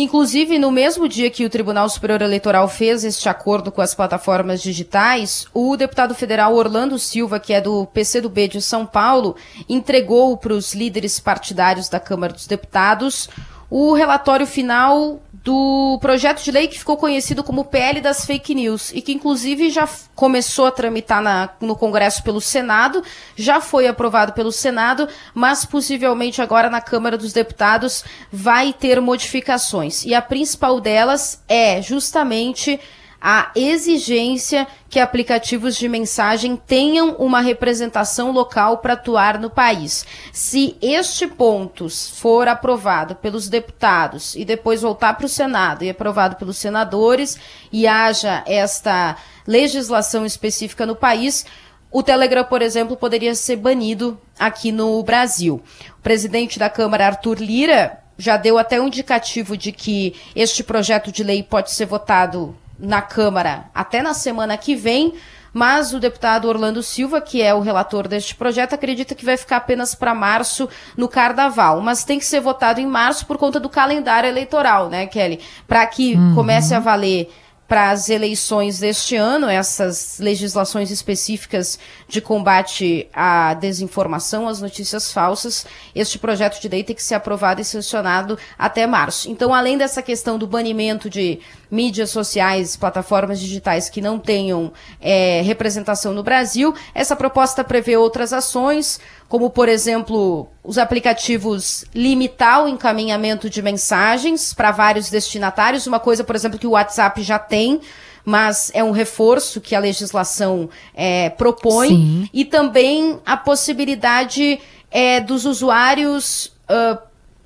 Inclusive, 0.00 0.60
no 0.60 0.70
mesmo 0.70 1.08
dia 1.08 1.28
que 1.28 1.44
o 1.44 1.50
Tribunal 1.50 1.88
Superior 1.88 2.22
Eleitoral 2.22 2.68
fez 2.68 3.02
este 3.02 3.28
acordo 3.28 3.72
com 3.72 3.82
as 3.82 3.96
plataformas 3.96 4.62
digitais, 4.62 5.44
o 5.52 5.76
deputado 5.76 6.14
federal 6.14 6.54
Orlando 6.54 6.96
Silva, 7.00 7.40
que 7.40 7.52
é 7.52 7.60
do 7.60 7.84
PCdoB 7.86 8.46
de 8.46 8.62
São 8.62 8.86
Paulo, 8.86 9.34
entregou 9.68 10.36
para 10.36 10.52
os 10.52 10.72
líderes 10.72 11.18
partidários 11.18 11.88
da 11.88 11.98
Câmara 11.98 12.32
dos 12.32 12.46
Deputados 12.46 13.28
o 13.70 13.92
relatório 13.92 14.46
final 14.46 15.20
do 15.44 15.98
projeto 16.00 16.42
de 16.42 16.50
lei 16.50 16.68
que 16.68 16.78
ficou 16.78 16.96
conhecido 16.96 17.44
como 17.44 17.64
PL 17.64 18.00
das 18.00 18.24
Fake 18.24 18.54
News 18.54 18.92
e 18.92 19.00
que 19.00 19.12
inclusive 19.12 19.70
já 19.70 19.88
começou 20.14 20.66
a 20.66 20.70
tramitar 20.70 21.22
na, 21.22 21.48
no 21.60 21.76
Congresso 21.76 22.22
pelo 22.22 22.40
Senado, 22.40 23.02
já 23.36 23.60
foi 23.60 23.86
aprovado 23.86 24.32
pelo 24.32 24.52
Senado, 24.52 25.08
mas 25.32 25.64
possivelmente 25.64 26.42
agora 26.42 26.68
na 26.68 26.80
Câmara 26.80 27.16
dos 27.16 27.32
Deputados 27.32 28.04
vai 28.32 28.72
ter 28.72 29.00
modificações. 29.00 30.04
E 30.04 30.14
a 30.14 30.20
principal 30.20 30.80
delas 30.80 31.42
é 31.48 31.80
justamente 31.80 32.78
a 33.20 33.50
exigência 33.54 34.66
que 34.88 35.00
aplicativos 35.00 35.76
de 35.76 35.88
mensagem 35.88 36.56
tenham 36.56 37.16
uma 37.16 37.40
representação 37.40 38.30
local 38.30 38.78
para 38.78 38.92
atuar 38.92 39.38
no 39.38 39.50
país. 39.50 40.06
Se 40.32 40.76
este 40.80 41.26
ponto 41.26 41.88
for 41.88 42.46
aprovado 42.46 43.16
pelos 43.16 43.48
deputados 43.48 44.34
e 44.36 44.44
depois 44.44 44.82
voltar 44.82 45.14
para 45.14 45.26
o 45.26 45.28
Senado 45.28 45.84
e 45.84 45.90
aprovado 45.90 46.36
pelos 46.36 46.58
senadores 46.58 47.38
e 47.72 47.86
haja 47.86 48.44
esta 48.46 49.16
legislação 49.46 50.24
específica 50.24 50.86
no 50.86 50.94
país, 50.94 51.44
o 51.90 52.02
Telegram, 52.02 52.44
por 52.44 52.62
exemplo, 52.62 52.96
poderia 52.96 53.34
ser 53.34 53.56
banido 53.56 54.20
aqui 54.38 54.70
no 54.70 55.02
Brasil. 55.02 55.62
O 55.98 56.02
presidente 56.02 56.58
da 56.58 56.70
Câmara, 56.70 57.06
Arthur 57.06 57.38
Lira, 57.40 57.98
já 58.16 58.36
deu 58.36 58.58
até 58.58 58.80
um 58.80 58.88
indicativo 58.88 59.56
de 59.56 59.72
que 59.72 60.14
este 60.36 60.62
projeto 60.62 61.10
de 61.10 61.24
lei 61.24 61.42
pode 61.42 61.70
ser 61.70 61.86
votado 61.86 62.54
na 62.78 63.02
Câmara 63.02 63.64
até 63.74 64.02
na 64.02 64.14
semana 64.14 64.56
que 64.56 64.74
vem, 64.74 65.14
mas 65.52 65.92
o 65.92 65.98
deputado 65.98 66.46
Orlando 66.46 66.82
Silva, 66.82 67.20
que 67.20 67.42
é 67.42 67.54
o 67.54 67.60
relator 67.60 68.06
deste 68.06 68.34
projeto, 68.34 68.74
acredita 68.74 69.14
que 69.14 69.24
vai 69.24 69.36
ficar 69.36 69.56
apenas 69.56 69.94
para 69.94 70.14
março 70.14 70.68
no 70.96 71.08
Carnaval, 71.08 71.80
mas 71.80 72.04
tem 72.04 72.18
que 72.18 72.24
ser 72.24 72.40
votado 72.40 72.80
em 72.80 72.86
março 72.86 73.26
por 73.26 73.38
conta 73.38 73.58
do 73.58 73.68
calendário 73.68 74.28
eleitoral, 74.28 74.88
né, 74.88 75.06
Kelly? 75.06 75.40
Para 75.66 75.84
que 75.86 76.14
uhum. 76.14 76.34
comece 76.34 76.74
a 76.74 76.80
valer 76.80 77.30
para 77.68 77.90
as 77.90 78.08
eleições 78.08 78.78
deste 78.78 79.14
ano, 79.14 79.46
essas 79.46 80.18
legislações 80.18 80.90
específicas 80.90 81.78
de 82.08 82.18
combate 82.18 83.06
à 83.12 83.52
desinformação, 83.52 84.48
às 84.48 84.62
notícias 84.62 85.12
falsas, 85.12 85.66
este 85.94 86.18
projeto 86.18 86.62
de 86.62 86.68
lei 86.68 86.82
tem 86.82 86.96
que 86.96 87.02
ser 87.02 87.14
aprovado 87.14 87.60
e 87.60 87.64
sancionado 87.64 88.38
até 88.58 88.86
março. 88.86 89.30
Então, 89.30 89.52
além 89.52 89.76
dessa 89.76 90.02
questão 90.02 90.38
do 90.38 90.46
banimento 90.46 91.10
de 91.10 91.40
mídias 91.70 92.08
sociais, 92.08 92.74
plataformas 92.74 93.38
digitais 93.38 93.90
que 93.90 94.00
não 94.00 94.18
tenham 94.18 94.72
é, 94.98 95.42
representação 95.42 96.14
no 96.14 96.22
Brasil, 96.22 96.74
essa 96.94 97.14
proposta 97.14 97.62
prevê 97.62 97.98
outras 97.98 98.32
ações, 98.32 98.98
como, 99.28 99.50
por 99.50 99.68
exemplo, 99.68 100.48
os 100.64 100.78
aplicativos 100.78 101.84
limitar 101.94 102.64
o 102.64 102.68
encaminhamento 102.68 103.50
de 103.50 103.60
mensagens 103.60 104.54
para 104.54 104.70
vários 104.70 105.10
destinatários, 105.10 105.86
uma 105.86 106.00
coisa, 106.00 106.24
por 106.24 106.34
exemplo, 106.34 106.58
que 106.58 106.66
o 106.66 106.70
WhatsApp 106.70 107.22
já 107.22 107.38
tem, 107.38 107.80
mas 108.24 108.70
é 108.74 108.82
um 108.82 108.90
reforço 108.90 109.60
que 109.60 109.74
a 109.74 109.80
legislação 109.80 110.70
é, 110.94 111.28
propõe, 111.30 111.88
Sim. 111.88 112.30
e 112.32 112.44
também 112.44 113.20
a 113.24 113.36
possibilidade 113.36 114.60
é, 114.90 115.20
dos 115.20 115.44
usuários 115.44 116.46
uh, 116.70 116.98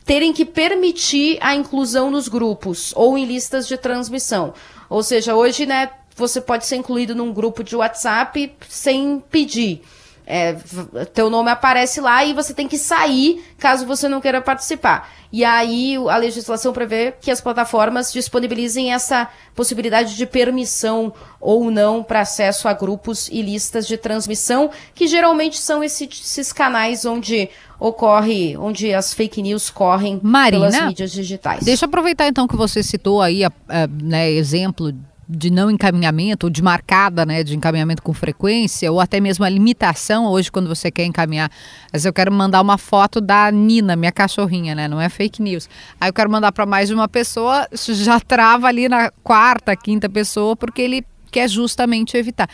terem 0.04 0.32
que 0.32 0.44
permitir 0.44 1.38
a 1.40 1.54
inclusão 1.54 2.10
nos 2.10 2.28
grupos 2.28 2.92
ou 2.94 3.18
em 3.18 3.24
listas 3.24 3.66
de 3.66 3.76
transmissão. 3.76 4.54
Ou 4.88 5.02
seja, 5.02 5.34
hoje, 5.34 5.66
né, 5.66 5.90
você 6.14 6.40
pode 6.40 6.66
ser 6.66 6.76
incluído 6.76 7.14
num 7.14 7.32
grupo 7.32 7.64
de 7.64 7.74
WhatsApp 7.74 8.54
sem 8.68 9.22
pedir. 9.30 9.82
É, 10.26 10.56
teu 11.12 11.28
nome 11.28 11.50
aparece 11.50 12.00
lá 12.00 12.24
e 12.24 12.32
você 12.32 12.54
tem 12.54 12.68
que 12.68 12.78
sair 12.78 13.44
caso 13.58 13.86
você 13.86 14.08
não 14.08 14.20
queira 14.20 14.40
participar. 14.40 15.10
E 15.32 15.44
aí 15.44 15.96
a 16.08 16.16
legislação 16.16 16.72
prevê 16.72 17.12
que 17.20 17.30
as 17.30 17.40
plataformas 17.40 18.12
disponibilizem 18.12 18.92
essa 18.92 19.28
possibilidade 19.54 20.16
de 20.16 20.26
permissão 20.26 21.12
ou 21.40 21.70
não 21.70 22.02
para 22.02 22.20
acesso 22.20 22.68
a 22.68 22.72
grupos 22.72 23.28
e 23.28 23.40
listas 23.42 23.86
de 23.86 23.96
transmissão, 23.96 24.70
que 24.94 25.06
geralmente 25.06 25.58
são 25.58 25.82
esse, 25.82 26.04
esses 26.04 26.52
canais 26.52 27.04
onde 27.04 27.48
ocorre, 27.80 28.56
onde 28.56 28.94
as 28.94 29.12
fake 29.12 29.42
news 29.42 29.70
correm 29.70 30.20
Marina, 30.22 30.70
pelas 30.70 30.86
mídias 30.86 31.10
digitais. 31.10 31.64
Deixa 31.64 31.84
eu 31.84 31.88
aproveitar 31.88 32.28
então 32.28 32.46
que 32.46 32.56
você 32.56 32.82
citou 32.82 33.20
aí 33.20 33.42
a, 33.42 33.50
a, 33.68 33.86
né, 33.86 34.30
exemplo 34.30 34.92
de 35.34 35.50
não 35.50 35.70
encaminhamento, 35.70 36.46
ou 36.46 36.50
de 36.50 36.62
marcada, 36.62 37.24
né, 37.24 37.42
de 37.42 37.56
encaminhamento 37.56 38.02
com 38.02 38.12
frequência, 38.12 38.92
ou 38.92 39.00
até 39.00 39.18
mesmo 39.20 39.44
a 39.44 39.48
limitação 39.48 40.26
hoje 40.26 40.52
quando 40.52 40.68
você 40.68 40.90
quer 40.90 41.04
encaminhar. 41.04 41.50
Mas 41.92 42.04
eu 42.04 42.12
quero 42.12 42.30
mandar 42.30 42.60
uma 42.60 42.76
foto 42.76 43.20
da 43.20 43.50
Nina, 43.50 43.96
minha 43.96 44.12
cachorrinha, 44.12 44.74
né, 44.74 44.86
não 44.86 45.00
é 45.00 45.08
fake 45.08 45.42
news. 45.42 45.68
Aí 46.00 46.08
eu 46.08 46.12
quero 46.12 46.30
mandar 46.30 46.52
para 46.52 46.66
mais 46.66 46.88
de 46.88 46.94
uma 46.94 47.08
pessoa, 47.08 47.66
já 47.72 48.20
trava 48.20 48.66
ali 48.66 48.88
na 48.88 49.10
quarta, 49.22 49.74
quinta 49.74 50.08
pessoa, 50.08 50.54
porque 50.54 50.82
ele 50.82 51.04
quer 51.30 51.48
justamente 51.48 52.16
evitar 52.16 52.48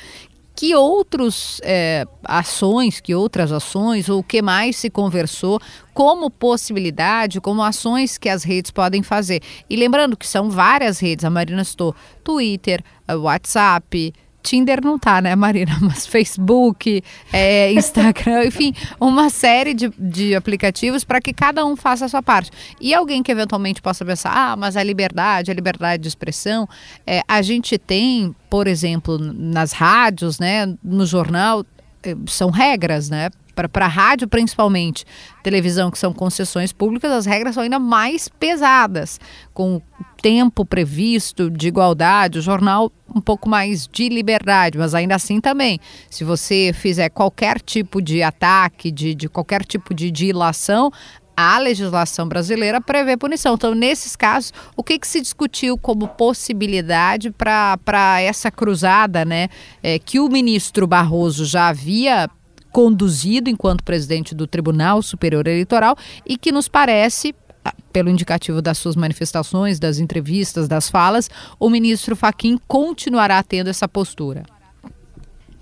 que 0.59 0.75
outros 0.75 1.61
é, 1.62 2.05
ações, 2.25 2.99
que 2.99 3.15
outras 3.15 3.53
ações, 3.53 4.09
ou 4.09 4.19
o 4.19 4.25
que 4.25 4.43
mais 4.43 4.75
se 4.75 4.91
conversou 4.91 5.61
como 5.95 6.29
possibilidade, 6.29 7.41
como 7.41 7.62
ações 7.62 8.19
que 8.19 8.29
as 8.29 8.43
redes 8.43 8.73
podem 8.73 9.00
fazer. 9.00 9.41
E 9.71 9.77
lembrando 9.77 10.17
que 10.17 10.27
são 10.27 10.50
várias 10.50 10.99
redes, 10.99 11.25
a 11.25 11.31
Marina 11.31 11.62
citou 11.62 11.95
Twitter, 12.25 12.83
WhatsApp, 13.09 14.12
Tinder 14.42 14.83
não 14.83 14.99
tá, 14.99 15.21
né, 15.21 15.35
Marina? 15.35 15.76
Mas 15.83 16.07
Facebook, 16.07 17.02
é, 17.33 17.73
Instagram, 17.73 18.45
enfim, 18.49 18.75
uma 19.00 19.30
série 19.30 19.75
de, 19.75 19.90
de 19.99 20.35
aplicativos 20.35 21.04
para 21.04 21.21
que 21.21 21.33
cada 21.33 21.64
um 21.64 21.76
faça 21.76 22.04
a 22.04 22.09
sua 22.09 22.23
parte. 22.23 22.50
E 22.80 22.95
alguém 22.95 23.23
que 23.23 23.33
eventualmente 23.33 23.83
possa 23.83 24.04
pensar, 24.04 24.33
ah, 24.35 24.57
mas 24.57 24.76
a 24.76 24.83
liberdade, 24.83 25.50
a 25.50 25.54
liberdade 25.54 26.02
de 26.02 26.09
expressão, 26.09 26.68
é, 27.07 27.23
a 27.26 27.42
gente 27.42 27.78
tem, 27.78 28.35
por 28.49 28.66
exemplo, 28.66 29.18
nas 29.18 29.73
rádios, 29.73 30.38
né, 30.38 30.66
no 30.83 31.04
jornal, 31.04 31.64
é, 32.02 32.14
são 32.26 32.50
regras, 32.50 33.11
né? 33.11 33.30
Para 33.67 33.87
rádio 33.87 34.29
principalmente, 34.29 35.07
televisão 35.43 35.91
que 35.91 35.99
são 35.99 36.12
concessões 36.12 36.71
públicas, 36.71 37.11
as 37.11 37.25
regras 37.25 37.55
são 37.55 37.62
ainda 37.62 37.79
mais 37.79 38.29
pesadas, 38.29 39.19
com 39.55 39.81
tempo 40.21 40.67
previsto 40.67 41.50
de 41.50 41.69
igualdade, 41.69 42.38
o 42.38 42.43
jornal 42.43 42.93
um 43.15 43.21
pouco 43.21 43.49
mais 43.49 43.88
de 43.91 44.11
liberdade, 44.11 44.77
mas 44.77 44.95
ainda 44.95 45.15
assim 45.15 45.41
também, 45.41 45.81
se 46.11 46.25
você 46.25 46.73
fizer 46.75 47.09
qualquer 47.09 47.59
tipo 47.61 48.03
de 48.03 48.23
ataque, 48.23 48.91
de, 48.91 49.15
de 49.15 49.29
qualquer 49.29 49.65
tipo 49.65 49.95
de 49.95 50.11
dilação, 50.11 50.93
a 51.41 51.57
legislação 51.57 52.27
brasileira 52.27 52.81
prevê 52.81 53.17
punição. 53.17 53.55
Então, 53.55 53.73
nesses 53.73 54.17
casos, 54.17 54.53
o 54.77 54.83
que, 54.83 54.99
que 54.99 55.07
se 55.07 55.21
discutiu 55.21 55.79
como 55.79 56.09
possibilidade 56.09 57.31
para 57.31 58.21
essa 58.21 58.50
cruzada, 58.50 59.25
né? 59.25 59.49
É, 59.81 60.00
que 60.00 60.19
o 60.19 60.29
ministro 60.29 60.85
Barroso 60.85 61.45
já 61.45 61.69
havia 61.69 62.29
conduzido 62.73 63.51
enquanto 63.51 63.85
presidente 63.85 64.35
do 64.35 64.47
Tribunal 64.47 65.03
Superior 65.03 65.47
Eleitoral 65.47 65.97
e 66.27 66.37
que 66.37 66.53
nos 66.53 66.69
parece 66.69 67.35
ah, 67.65 67.75
pelo 67.93 68.09
indicativo 68.09 68.63
das 68.63 68.79
suas 68.79 68.97
manifestações, 68.97 69.79
das 69.79 69.99
entrevistas, 69.99 70.69
das 70.69 70.89
falas, 70.89 71.31
o 71.59 71.69
ministro 71.69 72.15
Faquim 72.15 72.59
continuará 72.67 73.43
tendo 73.43 73.69
essa 73.69 73.89
postura. 73.89 74.45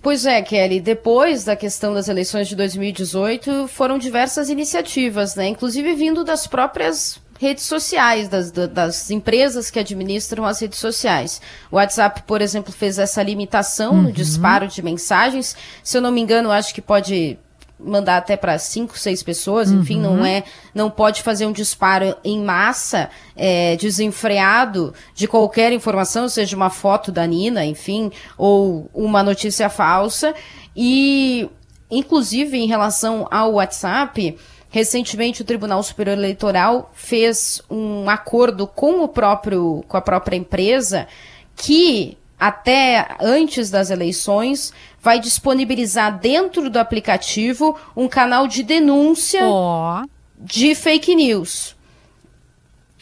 Pois 0.03 0.25
é, 0.25 0.41
Kelly, 0.41 0.81
depois 0.81 1.43
da 1.43 1.57
questão 1.57 1.93
das 1.93 2.07
eleições 2.07 2.47
de 2.47 2.55
2018, 2.55 3.67
foram 3.67 3.99
diversas 3.99 4.49
iniciativas, 4.49 5.35
né? 5.35 5.49
Inclusive 5.49 5.95
vindo 5.95 6.23
das 6.23 6.47
próprias 6.47 7.21
redes 7.39 7.65
sociais, 7.65 8.29
das, 8.29 8.51
das 8.51 9.11
empresas 9.11 9.71
que 9.71 9.79
administram 9.79 10.45
as 10.45 10.61
redes 10.61 10.79
sociais. 10.79 11.41
O 11.71 11.77
WhatsApp, 11.77 12.23
por 12.23 12.41
exemplo, 12.41 12.73
fez 12.73 12.99
essa 12.99 13.23
limitação 13.23 13.95
uhum. 13.95 14.03
no 14.03 14.13
disparo 14.13 14.67
de 14.67 14.83
mensagens. 14.83 15.57
Se 15.83 15.97
eu 15.97 16.03
não 16.03 16.11
me 16.11 16.21
engano, 16.21 16.51
acho 16.51 16.75
que 16.75 16.81
pode 16.81 17.39
mandar 17.79 18.17
até 18.17 18.37
para 18.37 18.59
cinco, 18.59 18.99
seis 18.99 19.23
pessoas, 19.23 19.71
uhum. 19.71 19.81
enfim, 19.81 20.01
não 20.01 20.25
é, 20.25 20.45
não 20.75 20.91
pode 20.91 21.23
fazer 21.23 21.47
um 21.47 21.53
disparo 21.53 22.17
em 22.25 22.43
massa, 22.43 23.11
é, 23.37 23.77
desenfreado 23.77 24.95
de 25.15 25.29
qualquer 25.29 25.73
informação, 25.73 26.29
seja 26.29 26.57
uma 26.57 26.71
foto 26.71 27.13
da 27.13 27.27
Nina, 27.27 27.65
enfim, 27.67 28.11
ou 28.39 28.89
uma 28.95 29.23
notícia 29.23 29.69
falsa. 29.69 30.35
E, 30.75 31.49
inclusive, 31.91 32.57
em 32.57 32.67
relação 32.67 33.29
ao 33.31 33.55
WhatsApp, 33.55 34.37
Recentemente, 34.71 35.43
o 35.43 35.45
Tribunal 35.45 35.83
Superior 35.83 36.17
Eleitoral 36.17 36.91
fez 36.95 37.63
um 37.71 38.11
acordo 38.11 38.67
com 38.67 39.03
o 39.03 39.09
próprio, 39.09 39.85
com 39.89 39.97
a 39.97 40.01
própria 40.01 40.37
empresa 40.37 41.07
que 41.55 42.19
até 42.39 43.17
antes 43.21 43.71
das 43.71 43.91
eleições 43.91 44.73
vai 45.01 45.19
disponibilizar 45.19 46.19
dentro 46.19 46.69
do 46.69 46.79
aplicativo 46.79 47.79
um 47.97 48.09
canal 48.09 48.47
de 48.47 48.63
denúncia 48.63 49.47
oh. 49.47 50.07
de 50.39 50.75
fake 50.75 51.15
news. 51.15 51.75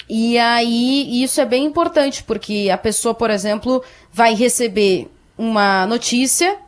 E 0.08 0.38
aí, 0.38 1.22
isso 1.22 1.40
é 1.40 1.46
bem 1.46 1.64
importante, 1.64 2.22
porque 2.22 2.68
a 2.72 2.76
pessoa, 2.76 3.14
por 3.14 3.30
exemplo, 3.30 3.82
vai 4.12 4.34
receber 4.34 5.10
uma 5.36 5.86
notícia 5.86 6.58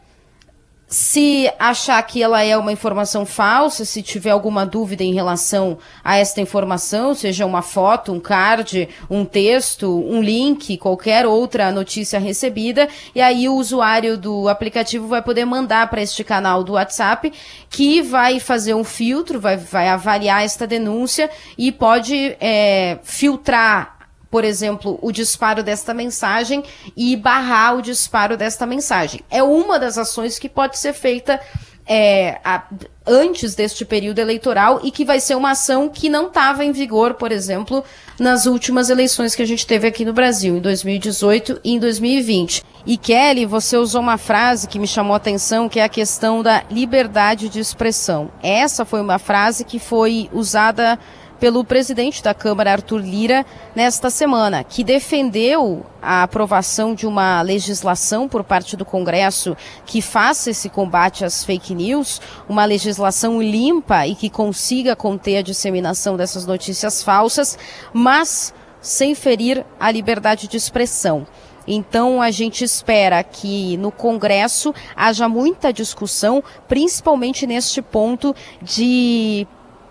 se 0.88 1.50
achar 1.58 2.00
que 2.04 2.22
ela 2.22 2.42
é 2.42 2.56
uma 2.56 2.70
informação 2.70 3.26
falsa, 3.26 3.84
se 3.84 4.02
tiver 4.02 4.30
alguma 4.30 4.64
dúvida 4.64 5.02
em 5.02 5.12
relação 5.12 5.78
a 6.02 6.16
esta 6.16 6.40
informação, 6.40 7.12
seja 7.12 7.44
uma 7.44 7.60
foto, 7.60 8.12
um 8.12 8.20
card, 8.20 8.88
um 9.10 9.24
texto, 9.24 9.98
um 10.08 10.22
link, 10.22 10.76
qualquer 10.78 11.26
outra 11.26 11.72
notícia 11.72 12.20
recebida, 12.20 12.88
e 13.14 13.20
aí 13.20 13.48
o 13.48 13.54
usuário 13.54 14.16
do 14.16 14.48
aplicativo 14.48 15.08
vai 15.08 15.20
poder 15.20 15.44
mandar 15.44 15.90
para 15.90 16.02
este 16.02 16.22
canal 16.22 16.62
do 16.62 16.74
WhatsApp, 16.74 17.32
que 17.68 18.00
vai 18.00 18.38
fazer 18.38 18.74
um 18.74 18.84
filtro, 18.84 19.40
vai, 19.40 19.56
vai 19.56 19.88
avaliar 19.88 20.44
esta 20.44 20.68
denúncia 20.68 21.28
e 21.58 21.72
pode 21.72 22.36
é, 22.40 22.98
filtrar 23.02 23.95
por 24.36 24.44
exemplo, 24.44 24.98
o 25.00 25.10
disparo 25.10 25.62
desta 25.62 25.94
mensagem 25.94 26.62
e 26.94 27.16
barrar 27.16 27.74
o 27.74 27.80
disparo 27.80 28.36
desta 28.36 28.66
mensagem. 28.66 29.22
É 29.30 29.42
uma 29.42 29.78
das 29.78 29.96
ações 29.96 30.38
que 30.38 30.46
pode 30.46 30.78
ser 30.78 30.92
feita 30.92 31.40
é, 31.86 32.38
a, 32.44 32.64
antes 33.06 33.54
deste 33.54 33.82
período 33.86 34.18
eleitoral 34.18 34.80
e 34.84 34.90
que 34.90 35.06
vai 35.06 35.20
ser 35.20 35.36
uma 35.36 35.52
ação 35.52 35.88
que 35.88 36.10
não 36.10 36.26
estava 36.26 36.62
em 36.62 36.70
vigor, 36.70 37.14
por 37.14 37.32
exemplo, 37.32 37.82
nas 38.18 38.44
últimas 38.44 38.90
eleições 38.90 39.34
que 39.34 39.40
a 39.40 39.46
gente 39.46 39.66
teve 39.66 39.88
aqui 39.88 40.04
no 40.04 40.12
Brasil, 40.12 40.58
em 40.58 40.60
2018 40.60 41.58
e 41.64 41.72
em 41.72 41.78
2020. 41.78 42.62
E 42.84 42.98
Kelly, 42.98 43.46
você 43.46 43.78
usou 43.78 44.02
uma 44.02 44.18
frase 44.18 44.68
que 44.68 44.78
me 44.78 44.86
chamou 44.86 45.14
a 45.14 45.16
atenção, 45.16 45.66
que 45.66 45.80
é 45.80 45.84
a 45.84 45.88
questão 45.88 46.42
da 46.42 46.62
liberdade 46.70 47.48
de 47.48 47.58
expressão. 47.58 48.30
Essa 48.42 48.84
foi 48.84 49.00
uma 49.00 49.18
frase 49.18 49.64
que 49.64 49.78
foi 49.78 50.28
usada 50.30 50.98
pelo 51.38 51.64
presidente 51.64 52.22
da 52.22 52.34
Câmara, 52.34 52.72
Arthur 52.72 53.00
Lira, 53.00 53.44
nesta 53.74 54.10
semana, 54.10 54.64
que 54.64 54.82
defendeu 54.82 55.84
a 56.00 56.22
aprovação 56.22 56.94
de 56.94 57.06
uma 57.06 57.42
legislação 57.42 58.28
por 58.28 58.44
parte 58.44 58.76
do 58.76 58.84
Congresso 58.84 59.56
que 59.84 60.00
faça 60.00 60.50
esse 60.50 60.68
combate 60.68 61.24
às 61.24 61.44
fake 61.44 61.74
news, 61.74 62.20
uma 62.48 62.64
legislação 62.64 63.42
limpa 63.42 64.06
e 64.06 64.14
que 64.14 64.30
consiga 64.30 64.96
conter 64.96 65.38
a 65.38 65.42
disseminação 65.42 66.16
dessas 66.16 66.46
notícias 66.46 67.02
falsas, 67.02 67.58
mas 67.92 68.54
sem 68.80 69.14
ferir 69.14 69.64
a 69.78 69.90
liberdade 69.90 70.46
de 70.48 70.56
expressão. 70.56 71.26
Então 71.66 72.22
a 72.22 72.30
gente 72.30 72.62
espera 72.62 73.22
que 73.24 73.76
no 73.78 73.90
Congresso 73.90 74.72
haja 74.94 75.28
muita 75.28 75.72
discussão, 75.72 76.42
principalmente 76.68 77.46
neste 77.46 77.82
ponto 77.82 78.34
de 78.62 79.46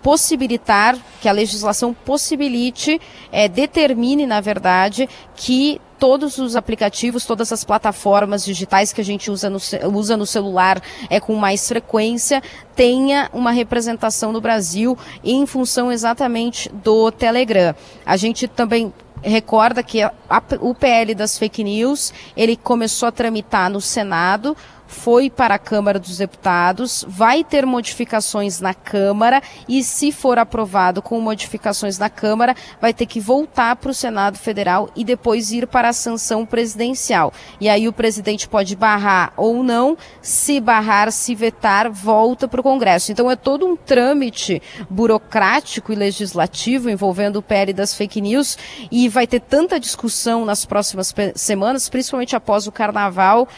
possibilitar, 0.06 0.96
que 1.20 1.28
a 1.28 1.32
legislação 1.32 1.92
possibilite, 1.92 3.00
é, 3.32 3.48
determine, 3.48 4.24
na 4.24 4.40
verdade, 4.40 5.08
que 5.34 5.80
todos 5.98 6.38
os 6.38 6.54
aplicativos, 6.54 7.26
todas 7.26 7.50
as 7.50 7.64
plataformas 7.64 8.44
digitais 8.44 8.92
que 8.92 9.00
a 9.00 9.04
gente 9.04 9.32
usa 9.32 9.50
no, 9.50 9.58
usa 9.92 10.16
no 10.16 10.24
celular 10.24 10.80
é, 11.10 11.18
com 11.18 11.34
mais 11.34 11.66
frequência, 11.66 12.40
tenha 12.76 13.28
uma 13.32 13.50
representação 13.50 14.30
no 14.30 14.40
Brasil 14.40 14.96
em 15.24 15.44
função 15.44 15.90
exatamente 15.90 16.68
do 16.68 17.10
Telegram. 17.10 17.74
A 18.04 18.16
gente 18.16 18.46
também 18.46 18.94
recorda 19.22 19.82
que 19.82 20.02
a, 20.02 20.12
a, 20.28 20.42
o 20.60 20.74
PL 20.74 21.14
das 21.14 21.38
fake 21.38 21.64
news, 21.64 22.12
ele 22.36 22.56
começou 22.56 23.08
a 23.08 23.12
tramitar 23.12 23.70
no 23.70 23.80
Senado, 23.80 24.56
foi 24.86 25.28
para 25.28 25.56
a 25.56 25.58
Câmara 25.58 25.98
dos 25.98 26.18
Deputados, 26.18 27.04
vai 27.08 27.42
ter 27.42 27.66
modificações 27.66 28.60
na 28.60 28.72
Câmara 28.72 29.42
e, 29.68 29.82
se 29.82 30.12
for 30.12 30.38
aprovado 30.38 31.02
com 31.02 31.20
modificações 31.20 31.98
na 31.98 32.08
Câmara, 32.08 32.54
vai 32.80 32.94
ter 32.94 33.06
que 33.06 33.20
voltar 33.20 33.76
para 33.76 33.90
o 33.90 33.94
Senado 33.94 34.38
Federal 34.38 34.88
e 34.94 35.04
depois 35.04 35.50
ir 35.50 35.66
para 35.66 35.88
a 35.88 35.92
sanção 35.92 36.46
presidencial. 36.46 37.32
E 37.60 37.68
aí 37.68 37.88
o 37.88 37.92
presidente 37.92 38.48
pode 38.48 38.76
barrar 38.76 39.32
ou 39.36 39.62
não, 39.62 39.96
se 40.22 40.60
barrar, 40.60 41.10
se 41.10 41.34
vetar, 41.34 41.90
volta 41.90 42.46
para 42.46 42.60
o 42.60 42.64
Congresso. 42.64 43.12
Então 43.12 43.30
é 43.30 43.36
todo 43.36 43.66
um 43.66 43.76
trâmite 43.76 44.62
burocrático 44.88 45.92
e 45.92 45.96
legislativo 45.96 46.88
envolvendo 46.88 47.36
o 47.36 47.42
PL 47.42 47.72
das 47.72 47.94
fake 47.94 48.20
news 48.20 48.56
e 48.90 49.05
vai 49.08 49.26
ter 49.26 49.40
tanta 49.40 49.78
discussão 49.80 50.44
nas 50.44 50.64
próximas 50.64 51.14
semanas, 51.34 51.88
principalmente 51.88 52.34
após 52.36 52.66
o 52.66 52.72
Carnaval 52.72 53.48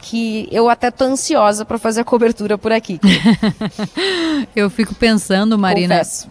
que 0.00 0.48
eu 0.52 0.68
até 0.68 0.90
tô 0.90 1.04
ansiosa 1.04 1.64
para 1.64 1.78
fazer 1.78 2.02
a 2.02 2.04
cobertura 2.04 2.56
por 2.56 2.72
aqui. 2.72 3.00
eu 4.54 4.70
fico 4.70 4.94
pensando, 4.94 5.58
Marina, 5.58 5.98
Confesso. 5.98 6.28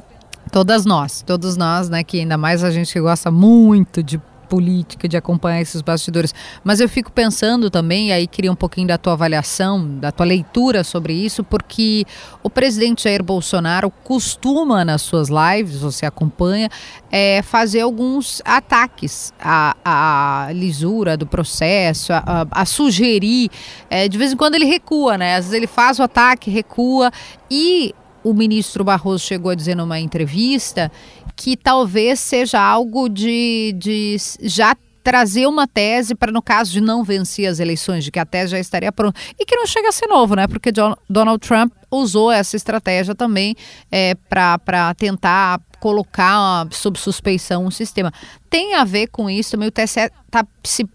todas 0.51 0.85
nós, 0.85 1.21
todos 1.21 1.57
nós, 1.57 1.89
né, 1.89 2.03
que 2.03 2.19
ainda 2.21 2.37
mais 2.37 2.63
a 2.63 2.71
gente 2.71 2.93
que 2.93 3.01
gosta 3.01 3.29
muito 3.29 4.01
de 4.01 4.21
política, 4.47 5.07
de 5.07 5.17
acompanhar 5.17 5.61
esses 5.61 5.81
bastidores. 5.81 6.33
Mas 6.63 6.79
eu 6.79 6.89
fico 6.89 7.11
pensando 7.11 7.69
também, 7.69 8.09
e 8.09 8.11
aí 8.11 8.27
queria 8.27 8.51
um 8.51 8.55
pouquinho 8.55 8.87
da 8.87 8.97
tua 8.97 9.13
avaliação, 9.13 9.97
da 9.99 10.11
tua 10.11 10.25
leitura 10.25 10.83
sobre 10.83 11.13
isso, 11.13 11.43
porque 11.43 12.05
o 12.41 12.49
presidente 12.49 13.03
Jair 13.03 13.23
Bolsonaro 13.23 13.91
costuma 14.03 14.83
nas 14.83 15.01
suas 15.01 15.29
lives, 15.29 15.79
você 15.79 16.05
acompanha, 16.05 16.69
é, 17.11 17.41
fazer 17.41 17.81
alguns 17.81 18.41
ataques 18.45 19.33
à, 19.39 19.75
à 19.83 20.51
lisura 20.53 21.17
do 21.17 21.27
processo, 21.27 22.13
a, 22.13 22.23
a, 22.25 22.61
a 22.61 22.65
sugerir. 22.65 23.49
É, 23.89 24.07
de 24.07 24.17
vez 24.17 24.33
em 24.33 24.37
quando 24.37 24.55
ele 24.55 24.65
recua, 24.65 25.17
né? 25.17 25.35
Às 25.35 25.45
vezes 25.45 25.53
ele 25.53 25.67
faz 25.67 25.99
o 25.99 26.03
ataque, 26.03 26.49
recua 26.49 27.11
e 27.49 27.93
o 28.23 28.33
ministro 28.33 28.83
Barroso 28.83 29.23
chegou 29.23 29.51
a 29.51 29.55
dizer 29.55 29.75
numa 29.75 29.99
entrevista 29.99 30.91
que 31.37 31.55
talvez 31.55 32.19
seja 32.19 32.59
algo 32.59 33.07
de, 33.07 33.73
de 33.77 34.17
já 34.41 34.75
trazer 35.03 35.47
uma 35.47 35.67
tese 35.67 36.15
para, 36.15 36.33
no 36.33 36.41
caso 36.41 36.71
de 36.71 36.81
não 36.81 37.03
vencer 37.03 37.45
as 37.45 37.59
eleições, 37.59 38.03
de 38.03 38.11
que 38.11 38.19
a 38.19 38.25
tese 38.25 38.51
já 38.51 38.59
estaria 38.59 38.91
pronta. 38.91 39.17
E 39.39 39.45
que 39.45 39.55
não 39.55 39.65
chega 39.65 39.87
a 39.87 39.91
ser 39.93 40.07
novo, 40.07 40.35
né? 40.35 40.47
Porque 40.47 40.69
Donald 41.07 41.39
Trump 41.39 41.71
usou 41.89 42.31
essa 42.31 42.55
estratégia 42.55 43.15
também 43.15 43.55
é, 43.91 44.15
para 44.15 44.93
tentar 44.95 45.61
colocar 45.79 46.67
sob 46.71 46.99
suspeição 46.99 47.65
um 47.65 47.71
sistema. 47.71 48.11
Tem 48.49 48.75
a 48.75 48.83
ver 48.83 49.07
com 49.07 49.29
isso 49.29 49.51
também, 49.51 49.67
o 49.67 49.71
TSE 49.71 49.99
está 49.99 50.45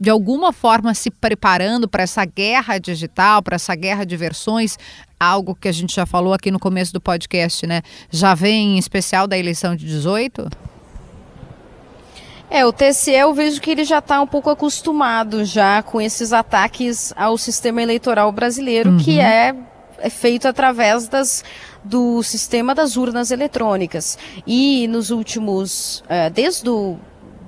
de 0.01 0.11
alguma 0.11 0.53
forma 0.53 0.93
se 0.95 1.11
preparando 1.11 1.89
para 1.89 2.03
essa 2.03 2.25
guerra 2.25 2.79
digital, 2.79 3.43
para 3.43 3.57
essa 3.57 3.75
guerra 3.75 4.05
de 4.05 4.17
versões, 4.17 4.79
algo 5.19 5.55
que 5.55 5.69
a 5.69 5.73
gente 5.73 5.95
já 5.95 6.05
falou 6.05 6.35
aqui 6.35 6.51
no 6.51 6.59
começo 6.59 6.93
do 6.93 7.01
podcast, 7.01 7.67
né? 7.67 7.83
Já 8.11 8.35
vem 8.35 8.77
em 8.77 8.79
especial 8.79 9.27
da 9.27 9.39
eleição 9.39 9.77
de 9.77 9.87
18? 9.87 10.51
É, 12.51 12.67
o 12.67 12.73
TSE 12.73 13.11
eu 13.13 13.33
vejo 13.33 13.63
que 13.63 13.71
ele 13.71 13.83
já 13.83 13.99
está 13.99 14.21
um 14.21 14.27
pouco 14.27 14.51
acostumado 14.51 15.43
já 15.43 15.83
com 15.83 15.99
esses 15.99 16.35
ataques 16.35 17.11
ao 17.17 17.39
sistema 17.39 17.81
eleitoral 17.81 18.31
brasileiro, 18.31 18.91
uhum. 18.91 18.99
que 18.99 19.19
é, 19.19 19.57
é 20.03 20.11
feito 20.11 20.47
através 20.47 21.09
das 21.09 21.45
do 21.85 22.23
sistema 22.23 22.75
das 22.75 22.97
urnas 22.97 23.31
eletrônicas. 23.31 24.19
E 24.47 24.87
nos 24.89 25.11
últimos, 25.11 26.05
é, 26.09 26.31
desde 26.31 26.69
o 26.69 26.99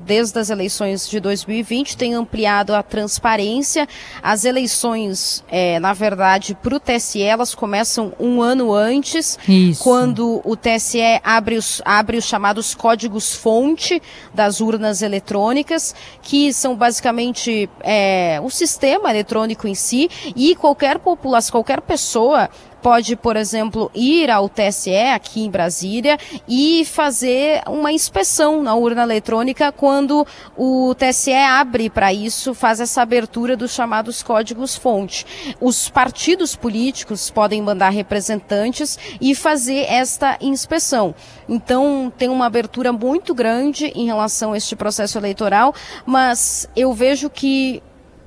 desde 0.05 0.39
as 0.39 0.51
eleições 0.51 1.09
de 1.09 1.19
2020, 1.19 1.97
tem 1.97 2.15
ampliado 2.15 2.75
a 2.75 2.83
transparência. 2.83 3.89
As 4.23 4.45
eleições, 4.45 5.45
é, 5.49 5.79
na 5.81 5.93
verdade, 5.93 6.57
para 6.63 6.77
o 6.77 6.81
TSE, 6.81 7.23
elas 7.23 7.55
começam 7.55 8.13
um 8.21 8.43
ano 8.43 8.73
antes, 8.73 9.39
Isso. 9.49 9.83
quando 9.83 10.41
o 10.45 10.57
TSE 10.57 11.01
abre 11.23 11.57
os, 11.57 11.81
abre 11.85 12.17
os 12.17 12.25
chamados 12.25 12.75
códigos-fonte 12.75 14.01
das 14.33 14.61
urnas 14.61 15.03
eletrônicas, 15.03 15.95
que 16.23 16.53
são 16.53 16.77
basicamente 16.77 17.69
é, 17.81 18.41
o 18.43 18.51
sistema 18.51 19.11
eletrônico 19.11 19.67
em 19.67 19.75
si, 19.75 20.11
e 20.37 20.55
qualquer 20.55 20.99
população, 20.99 21.53
qualquer 21.53 21.81
pessoa 21.81 22.49
pode, 22.85 23.17
por 23.17 23.35
exemplo, 23.35 23.91
ir 23.95 24.31
ao 24.31 24.47
TSE 24.47 24.95
aqui 24.95 25.43
em 25.43 25.51
Brasília 25.51 26.19
e 26.47 26.85
fazer 26.85 27.63
uma 27.67 27.91
inspeção 27.91 28.63
na 28.63 28.75
urna 28.75 29.05
eletrônica 29.05 29.73
quando 29.73 30.27
o 30.55 30.95
TSE 30.95 31.33
abre 31.33 31.89
para 31.89 32.13
isso, 32.13 32.53
faz 32.53 32.81
essa 32.81 33.01
abertura 33.01 33.57
dos 33.57 33.73
chamados 33.73 34.23
códigos-fonte. 34.23 35.25
Os 35.59 35.89
partidos 35.89 36.55
políticos 36.55 37.31
podem 37.31 37.63
mandar 37.63 37.89
representantes 37.89 38.99
e 39.19 39.35
fazer 39.35 39.87
esta 39.89 40.37
inspeção. 40.43 41.15
Então, 41.49 42.13
tem 42.19 42.29
uma 42.29 42.45
abertura 42.45 42.93
muito 42.93 43.35
grande 43.35 43.87
em 43.95 44.05
relação 44.05 44.53
a 44.53 44.59
este 44.59 44.77
processo 44.77 45.17
eleitoral, 45.17 45.75
mas 46.05 46.69
eu 46.77 46.93
vejo 46.93 47.31
que 47.31 47.83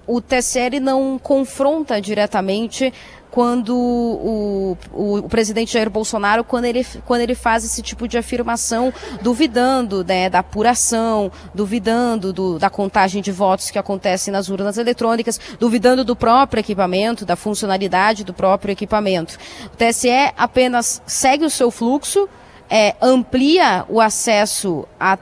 o 0.08 0.22
TSL 0.22 0.80
não 0.80 1.20
confronta 1.20 2.02
diretamente 2.02 2.94
quando 3.32 3.76
o, 3.76 4.78
o, 4.94 5.18
o, 5.18 5.30
presidente 5.30 5.74
Jair 5.74 5.90
Bolsonaro, 5.90 6.44
quando 6.44 6.66
ele, 6.66 6.86
quando 7.06 7.22
ele 7.22 7.36
faz 7.36 7.64
esse 7.64 7.82
tipo 7.82 8.08
de 8.08 8.18
afirmação, 8.18 8.94
duvidando 9.22 10.04
né, 10.04 10.30
da 10.30 10.40
apuração, 10.40 11.32
duvidando 11.54 12.32
do, 12.34 12.58
da 12.58 12.70
contagem 12.70 13.22
de 13.22 13.32
votos 13.32 13.70
que 13.70 13.78
acontece 13.78 14.32
nas 14.32 14.50
urnas 14.50 14.78
eletrônicas, 14.78 15.40
duvidando 15.60 16.04
do 16.04 16.16
próprio 16.16 16.62
equipamento, 16.62 17.26
da 17.26 17.36
funcionalidade 17.36 18.24
do 18.24 18.34
próprio 18.34 18.72
equipamento. 18.72 19.38
O 19.66 19.78
TSE 19.78 20.10
apenas 20.38 21.02
segue 21.06 21.46
o 21.46 21.50
seu 21.50 21.70
fluxo, 21.70 22.28
é, 22.70 22.96
amplia 23.02 23.86
o 23.88 24.02
acesso 24.02 24.88
a 25.00 25.18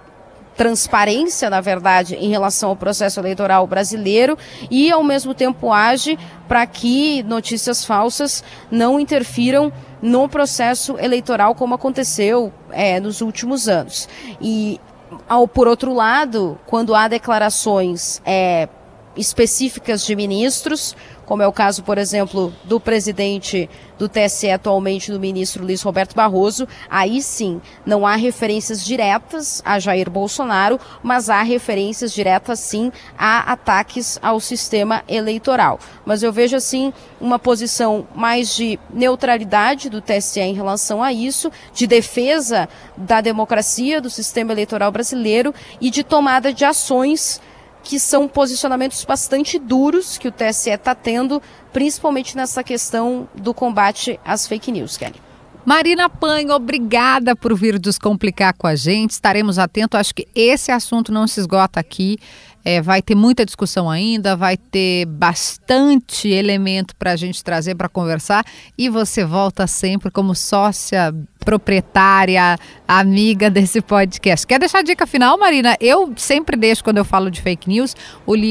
transparência, 0.56 1.50
na 1.50 1.62
verdade, 1.62 2.16
em 2.16 2.30
relação 2.30 2.70
ao 2.70 2.76
processo 2.76 3.20
eleitoral 3.20 3.68
brasileiro 3.68 4.38
e, 4.72 4.92
ao 4.92 5.04
mesmo 5.04 5.34
tempo, 5.34 5.72
age 5.72 6.18
para 6.48 6.66
que 6.66 7.24
notícias 7.24 7.84
falsas 7.84 8.44
não 8.72 9.00
interfiram 9.00 9.72
no 10.02 10.30
processo 10.30 10.98
eleitoral, 11.00 11.56
como 11.56 11.76
aconteceu 11.76 12.54
é, 12.72 13.00
nos 13.00 13.22
últimos 13.22 13.68
anos. 13.68 14.08
E, 14.40 14.80
ao, 15.28 15.48
por 15.48 15.68
outro 15.68 15.94
lado, 15.94 16.58
quando 16.66 16.96
há 16.96 17.08
declarações 17.08 18.22
é, 18.26 18.70
específicas 19.16 20.06
de 20.06 20.16
ministros, 20.16 20.96
como 21.26 21.42
é 21.42 21.48
o 21.48 21.54
caso, 21.54 21.84
por 21.84 21.98
exemplo, 21.98 22.54
do 22.64 22.80
presidente 22.80 23.70
do 23.98 24.10
TSE 24.10 24.50
atualmente, 24.50 25.12
do 25.12 25.20
ministro 25.20 25.64
Luiz 25.64 25.82
Roberto 25.82 26.16
Barroso, 26.16 26.68
aí 26.90 27.22
sim 27.22 27.62
não 27.86 28.06
há 28.06 28.16
referências 28.16 28.84
diretas 28.84 29.62
a 29.66 29.80
Jair 29.80 30.10
Bolsonaro, 30.10 30.80
mas 31.02 31.30
há 31.30 31.42
referências 31.42 32.14
diretas 32.14 32.60
sim 32.60 32.92
a 33.18 33.52
ataques 33.52 34.20
ao 34.22 34.40
sistema 34.40 35.04
eleitoral. 35.08 35.80
Mas 36.06 36.24
eu 36.24 36.32
vejo 36.32 36.56
assim 36.56 36.94
uma 37.20 37.40
posição 37.40 38.06
mais 38.14 38.56
de 38.56 38.78
neutralidade 38.94 39.90
do 39.90 40.02
TSE 40.02 40.40
em 40.40 40.54
relação 40.54 41.02
a 41.02 41.14
isso, 41.14 41.52
de 41.74 41.88
defesa 41.88 42.68
da 42.98 43.22
democracia, 43.22 44.02
do 44.02 44.10
sistema 44.10 44.52
eleitoral 44.52 44.92
brasileiro 44.92 45.54
e 45.80 45.90
de 45.90 46.04
tomada 46.04 46.54
de 46.54 46.66
ações 46.66 47.42
que 47.86 48.00
são 48.00 48.28
posicionamentos 48.28 49.06
bastante 49.06 49.60
duros 49.60 50.18
que 50.18 50.28
o 50.28 50.32
TSE 50.32 50.72
está 50.72 50.96
tendo, 50.96 51.40
principalmente 51.72 52.36
nessa 52.36 52.64
questão 52.64 53.30
do 53.36 53.54
combate 53.54 54.20
às 54.26 54.48
fake 54.48 54.72
news, 54.72 54.98
Kelly. 54.98 55.22
Marina 55.64 56.10
Panho, 56.10 56.52
obrigada 56.52 57.36
por 57.36 57.56
vir 57.56 57.78
descomplicar 57.78 58.56
com 58.58 58.66
a 58.66 58.76
gente. 58.76 59.12
Estaremos 59.12 59.60
atentos. 59.60 60.00
Acho 60.00 60.14
que 60.14 60.28
esse 60.36 60.72
assunto 60.72 61.12
não 61.12 61.28
se 61.28 61.40
esgota 61.40 61.80
aqui. 61.80 62.18
É, 62.66 62.82
vai 62.82 63.02
ter 63.02 63.14
muita 63.14 63.46
discussão 63.46 63.90
ainda, 63.90 64.36
vai 64.36 64.58
ter 64.58 65.06
bastante 65.06 66.28
elemento 66.28 66.96
para 66.96 67.12
a 67.12 67.16
gente 67.16 67.44
trazer 67.44 67.76
para 67.76 67.88
conversar 67.88 68.44
e 68.76 68.90
você 68.90 69.24
volta 69.24 69.68
sempre 69.68 70.10
como 70.10 70.34
sócia 70.34 71.14
proprietária, 71.46 72.58
amiga 72.88 73.52
desse 73.52 73.80
podcast. 73.82 74.48
Quer 74.48 74.60
deixar 74.60 74.80
a 74.80 74.84
dica 74.84 75.06
final, 75.06 75.38
Marina? 75.38 75.78
Eu 75.80 76.12
sempre 76.18 76.58
deixo, 76.58 76.84
quando 76.84 76.98
eu 76.98 77.06
falo 77.06 77.30
de 77.30 77.40
fake 77.40 77.70
news, 77.70 77.96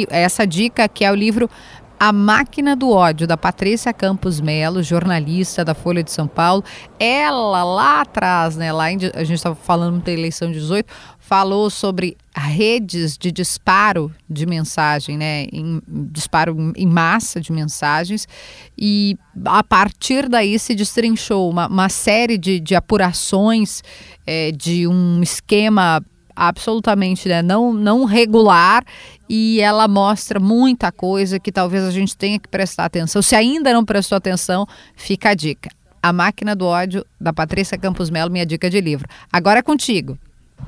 essa 0.09 0.47
dica 0.47 0.89
que 0.89 1.05
é 1.05 1.11
o 1.11 1.15
livro 1.15 1.51
a 1.99 2.13
Máquina 2.13 2.77
do 2.77 2.91
Ódio, 2.91 3.27
da 3.27 3.37
Patrícia 3.37 3.93
Campos 3.93 4.41
Melo, 4.41 4.83
jornalista 4.83 5.65
da 5.65 5.75
Folha 5.75 6.03
de 6.03 6.11
São 6.11 6.27
Paulo. 6.27 6.63
Ela 6.99 7.65
lá 7.65 8.03
atrás, 8.03 8.57
né, 8.57 8.73
lá 8.73 8.91
em, 8.93 8.99
a 9.15 9.25
gente 9.25 9.37
estava 9.37 9.55
falando 9.55 10.03
da 10.03 10.13
eleição 10.13 10.49
de 10.49 10.59
18, 10.59 10.87
falou 11.19 11.71
sobre 11.71 12.17
redes 12.41 13.17
de 13.17 13.31
disparo 13.31 14.13
de 14.29 14.45
mensagem, 14.45 15.17
né, 15.17 15.47
em, 15.53 15.81
disparo 15.87 16.73
em 16.77 16.87
massa 16.87 17.41
de 17.41 17.53
mensagens, 17.53 18.27
e 18.77 19.17
a 19.45 19.63
partir 19.63 20.29
daí 20.29 20.59
se 20.59 20.75
destrinchou 20.75 21.49
uma, 21.49 21.69
uma 21.69 21.89
série 21.89 22.37
de, 22.37 22.59
de 22.59 22.75
apurações 22.75 23.83
é, 24.27 24.51
de 24.51 24.87
um 24.87 25.23
esquema 25.23 26.03
absolutamente 26.37 27.29
né, 27.29 27.43
não, 27.43 27.73
não 27.73 28.05
regular 28.05 28.85
e 29.29 29.61
ela 29.61 29.87
mostra 29.87 30.41
muita 30.41 30.91
coisa 30.91 31.39
que 31.39 31.53
talvez 31.53 31.85
a 31.85 31.91
gente 31.91 32.17
tenha 32.17 32.39
que 32.39 32.49
prestar 32.49 32.87
atenção. 32.87 33.23
Se 33.23 33.37
ainda 33.37 33.73
não 33.73 33.85
prestou 33.85 34.17
atenção, 34.17 34.67
fica 34.97 35.31
a 35.31 35.35
dica. 35.35 35.71
A 36.03 36.13
Máquina 36.13 36.55
do 36.55 36.67
Ódio, 36.67 37.07
da 37.19 37.33
Patrícia 37.33 37.79
Campos 37.79 38.11
Melo, 38.11 38.31
minha 38.31 38.45
dica 38.45 38.69
de 38.69 38.81
livro. 38.81 39.09
Agora 39.33 39.61
é 39.61 39.63
contigo. 39.63 40.19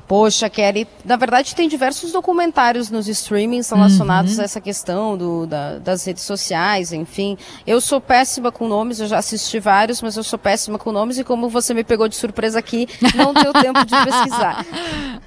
Poxa, 0.07 0.49
Kelly, 0.49 0.87
na 1.03 1.17
verdade 1.17 1.53
tem 1.53 1.67
diversos 1.67 2.13
documentários 2.13 2.89
nos 2.89 3.09
streamings 3.09 3.69
relacionados 3.69 4.35
uhum. 4.35 4.41
a 4.41 4.43
essa 4.45 4.61
questão 4.61 5.17
do, 5.17 5.45
da, 5.45 5.79
das 5.79 6.05
redes 6.05 6.23
sociais, 6.23 6.93
enfim. 6.93 7.37
Eu 7.65 7.81
sou 7.81 7.99
péssima 7.99 8.49
com 8.49 8.69
nomes, 8.69 9.01
eu 9.01 9.07
já 9.07 9.17
assisti 9.17 9.59
vários, 9.59 10.01
mas 10.01 10.15
eu 10.15 10.23
sou 10.23 10.39
péssima 10.39 10.79
com 10.79 10.93
nomes 10.93 11.17
e 11.17 11.25
como 11.25 11.49
você 11.49 11.73
me 11.73 11.83
pegou 11.83 12.07
de 12.07 12.15
surpresa 12.15 12.57
aqui, 12.57 12.87
não 13.15 13.33
deu 13.33 13.51
tempo 13.51 13.85
de 13.85 14.03
pesquisar. 14.05 14.65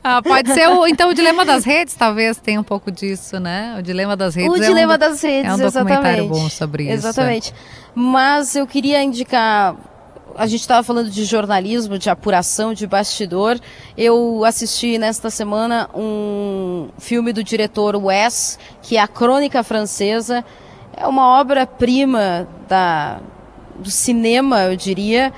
Ah, 0.03 0.23
pode 0.23 0.55
ser 0.55 0.67
o, 0.67 0.87
então 0.87 1.11
o 1.11 1.15
Dilema 1.15 1.45
das 1.45 1.63
Redes, 1.63 1.95
talvez 1.95 2.39
tenha 2.39 2.59
um 2.59 2.65
pouco 2.65 2.91
disso, 2.91 3.39
né? 3.39 3.77
O 3.79 3.83
Dilema 3.83 4.17
das 4.17 4.35
Redes. 4.35 4.51
O 4.51 4.57
é 4.57 4.67
Dilema 4.67 4.95
um, 4.95 4.99
das 4.99 5.23
Redes, 5.23 5.51
é 5.51 5.55
um 5.55 5.59
documentário 5.59 6.25
exatamente. 6.25 6.29
bom 6.29 6.49
sobre 6.49 6.85
isso. 6.85 6.93
Exatamente. 6.95 7.55
Mas 7.95 8.57
eu 8.57 8.67
queria 8.67 9.03
indicar 9.03 9.77
a 10.37 10.47
gente 10.47 10.61
estava 10.61 10.83
falando 10.83 11.11
de 11.11 11.25
jornalismo, 11.25 11.99
de 11.99 12.11
apuração, 12.11 12.73
de 12.73 12.87
bastidor. 12.87 13.59
Eu 13.97 14.45
assisti 14.45 14.99
nesta 14.99 15.31
semana 15.31 15.89
um 15.95 16.89
filme 16.99 17.33
do 17.33 17.43
diretor 17.45 17.97
Wes, 17.97 18.59
que 18.83 18.97
é 18.97 19.01
a 19.01 19.09
Crônica 19.09 19.63
Francesa. 19.63 20.45
É 20.97 21.07
uma 21.07 21.41
obra-prima 21.41 22.49
da 22.69 23.21
do 23.81 23.91
cinema, 23.91 24.65
eu 24.65 24.77
diria, 24.77 25.33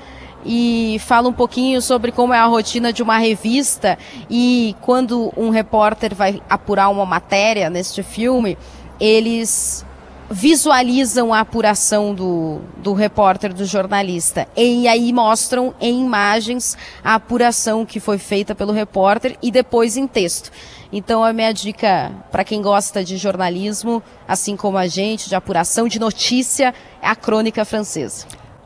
e 0.45 0.97
fala 0.99 1.29
um 1.29 1.33
pouquinho 1.33 1.81
sobre 1.81 2.11
como 2.11 2.33
é 2.33 2.37
a 2.37 2.45
rotina 2.45 2.91
de 2.91 3.01
uma 3.01 3.17
revista 3.17 3.97
e 4.29 4.75
quando 4.81 5.31
um 5.37 5.49
repórter 5.49 6.13
vai 6.13 6.41
apurar 6.49 6.89
uma 6.89 7.05
matéria 7.05 7.69
neste 7.69 8.03
filme, 8.03 8.57
eles 8.99 9.85
visualizam 10.29 11.33
a 11.33 11.39
apuração 11.39 12.13
do, 12.13 12.61
do 12.77 12.93
repórter, 12.93 13.53
do 13.53 13.65
jornalista. 13.65 14.47
E 14.55 14.87
aí 14.87 15.11
mostram 15.11 15.73
em 15.79 16.01
imagens 16.01 16.77
a 17.03 17.15
apuração 17.15 17.85
que 17.85 17.99
foi 17.99 18.17
feita 18.17 18.55
pelo 18.55 18.71
repórter 18.71 19.37
e 19.41 19.51
depois 19.51 19.97
em 19.97 20.07
texto. 20.07 20.51
Então 20.91 21.23
a 21.23 21.33
minha 21.33 21.53
dica 21.53 22.11
para 22.31 22.43
quem 22.43 22.61
gosta 22.61 23.03
de 23.03 23.17
jornalismo, 23.17 24.01
assim 24.27 24.55
como 24.55 24.77
a 24.77 24.87
gente, 24.87 25.27
de 25.27 25.35
apuração, 25.35 25.87
de 25.87 25.99
notícia, 25.99 26.73
é 27.01 27.07
a 27.07 27.15
crônica 27.15 27.65
francesa. 27.65 28.25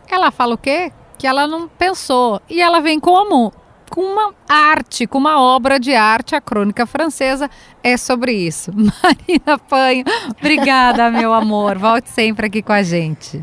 Ela 0.09 0.31
fala 0.31 0.55
o 0.55 0.57
quê? 0.57 0.91
Que 1.17 1.27
ela 1.27 1.47
não 1.47 1.67
pensou. 1.67 2.41
E 2.49 2.61
ela 2.61 2.79
vem 2.79 2.99
como? 2.99 3.51
Com 3.89 4.02
uma 4.02 4.34
arte, 4.47 5.08
com 5.08 5.17
uma 5.17 5.41
obra 5.41 5.80
de 5.80 5.95
arte. 5.95 6.36
A 6.36 6.41
crônica 6.41 6.86
francesa 6.86 7.50
é 7.84 7.97
sobre 7.97 8.34
isso. 8.34 8.71
Marina 8.76 9.58
Panho, 9.69 10.04
obrigada, 10.39 11.10
meu 11.10 11.34
amor. 11.34 11.78
Volte 11.78 12.10
sempre 12.10 12.47
aqui 12.47 12.62
com 12.62 12.73
a 12.73 12.84
gente. 12.84 13.41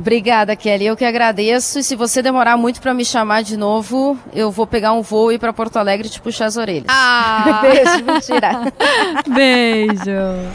Obrigada, 0.00 0.56
Kelly. 0.56 0.86
Eu 0.86 0.96
que 0.96 1.04
agradeço. 1.04 1.78
E 1.78 1.84
se 1.84 1.94
você 1.94 2.22
demorar 2.22 2.56
muito 2.56 2.80
para 2.80 2.94
me 2.94 3.04
chamar 3.04 3.42
de 3.42 3.54
novo, 3.56 4.18
eu 4.32 4.50
vou 4.50 4.66
pegar 4.66 4.92
um 4.94 5.02
voo 5.02 5.30
e 5.30 5.34
ir 5.34 5.38
para 5.38 5.52
Porto 5.52 5.76
Alegre 5.76 6.08
e 6.08 6.10
te 6.10 6.20
puxar 6.20 6.46
as 6.46 6.56
orelhas. 6.56 6.86
Ah! 6.88 7.60
Beijo, 7.62 8.04
mentira. 8.04 8.72
Beijo. 9.28 10.50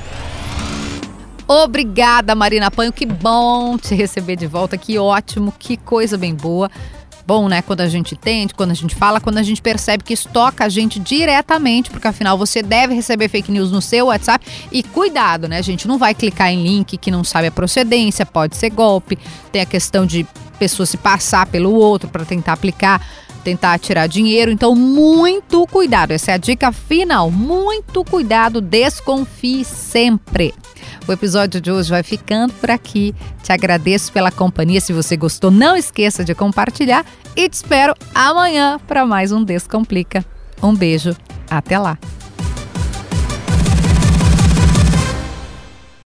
Obrigada, 1.48 2.34
Marina 2.34 2.72
Panho. 2.72 2.92
Que 2.92 3.06
bom 3.06 3.78
te 3.78 3.94
receber 3.94 4.36
de 4.36 4.48
volta. 4.48 4.80
Que 4.80 4.98
ótimo, 4.98 5.54
que 5.60 5.78
coisa 5.78 6.18
bem 6.18 6.34
boa 6.34 6.72
bom, 7.26 7.48
né? 7.48 7.62
Quando 7.62 7.82
a 7.82 7.88
gente 7.88 8.14
entende, 8.14 8.54
quando 8.54 8.72
a 8.72 8.76
gente 8.76 8.96
fala, 8.96 9.20
quando 9.20 9.38
a 9.38 9.44
gente 9.44 9.62
percebe 9.62 10.04
que 10.04 10.14
isso 10.14 10.30
toca 10.30 10.66
a 10.66 10.70
gente 10.70 11.00
diretamente, 11.00 11.90
porque 11.90 12.08
afinal 12.08 12.38
você 12.38 12.62
deve 12.62 12.94
receber 12.94 13.28
fake 13.28 13.52
news 13.52 13.72
no 13.72 13.82
seu 13.82 14.08
WhatsApp. 14.08 14.46
E 14.72 14.84
cuidado, 14.84 15.48
né? 15.48 15.62
Gente 15.64 15.88
não 15.88 15.98
vai 15.98 16.14
clicar 16.14 16.52
em 16.52 16.64
link 16.64 16.98
que 16.98 17.12
não 17.12 17.24
sabe 17.24 17.48
a 17.48 17.52
procedência, 17.52 18.26
pode 18.26 18.56
ser 18.56 18.70
golpe, 18.70 19.18
tem 19.52 19.62
a 19.62 19.66
questão 19.66 20.06
de 20.06 20.26
pessoa 20.60 20.86
se 20.86 20.98
passar 20.98 21.46
pelo 21.48 21.74
outro 21.74 22.10
para 22.10 22.24
tentar 22.24 22.54
aplicar 22.54 23.02
tentar 23.46 23.78
tirar 23.78 24.08
dinheiro. 24.08 24.52
Então, 24.52 24.76
muito 24.76 25.68
cuidado. 25.68 26.12
Essa 26.12 26.32
é 26.32 26.34
a 26.34 26.38
dica 26.38 26.72
final. 26.72 27.30
Muito 27.30 28.04
cuidado, 28.04 28.60
desconfie 28.60 29.64
sempre. 29.64 30.52
O 31.08 31.12
episódio 31.12 31.62
de 31.62 31.72
hoje 31.72 31.92
vai 31.92 32.02
ficando 32.02 32.52
por 32.54 32.72
aqui. 32.72 33.14
Te 33.44 33.54
agradeço 33.54 34.12
pela 34.12 34.32
companhia. 34.32 34.82
Se 34.82 34.92
você 34.92 35.16
gostou, 35.16 35.52
não 35.52 35.76
esqueça 35.76 36.26
de 36.26 36.34
compartilhar 36.34 37.06
e 37.36 37.48
te 37.48 37.54
espero 37.54 37.94
amanhã 38.14 38.80
para 38.88 39.06
mais 39.06 39.32
um 39.32 39.44
Descomplica. 39.44 40.26
Um 40.64 40.74
beijo, 40.74 41.16
até 41.48 41.78
lá! 41.78 42.00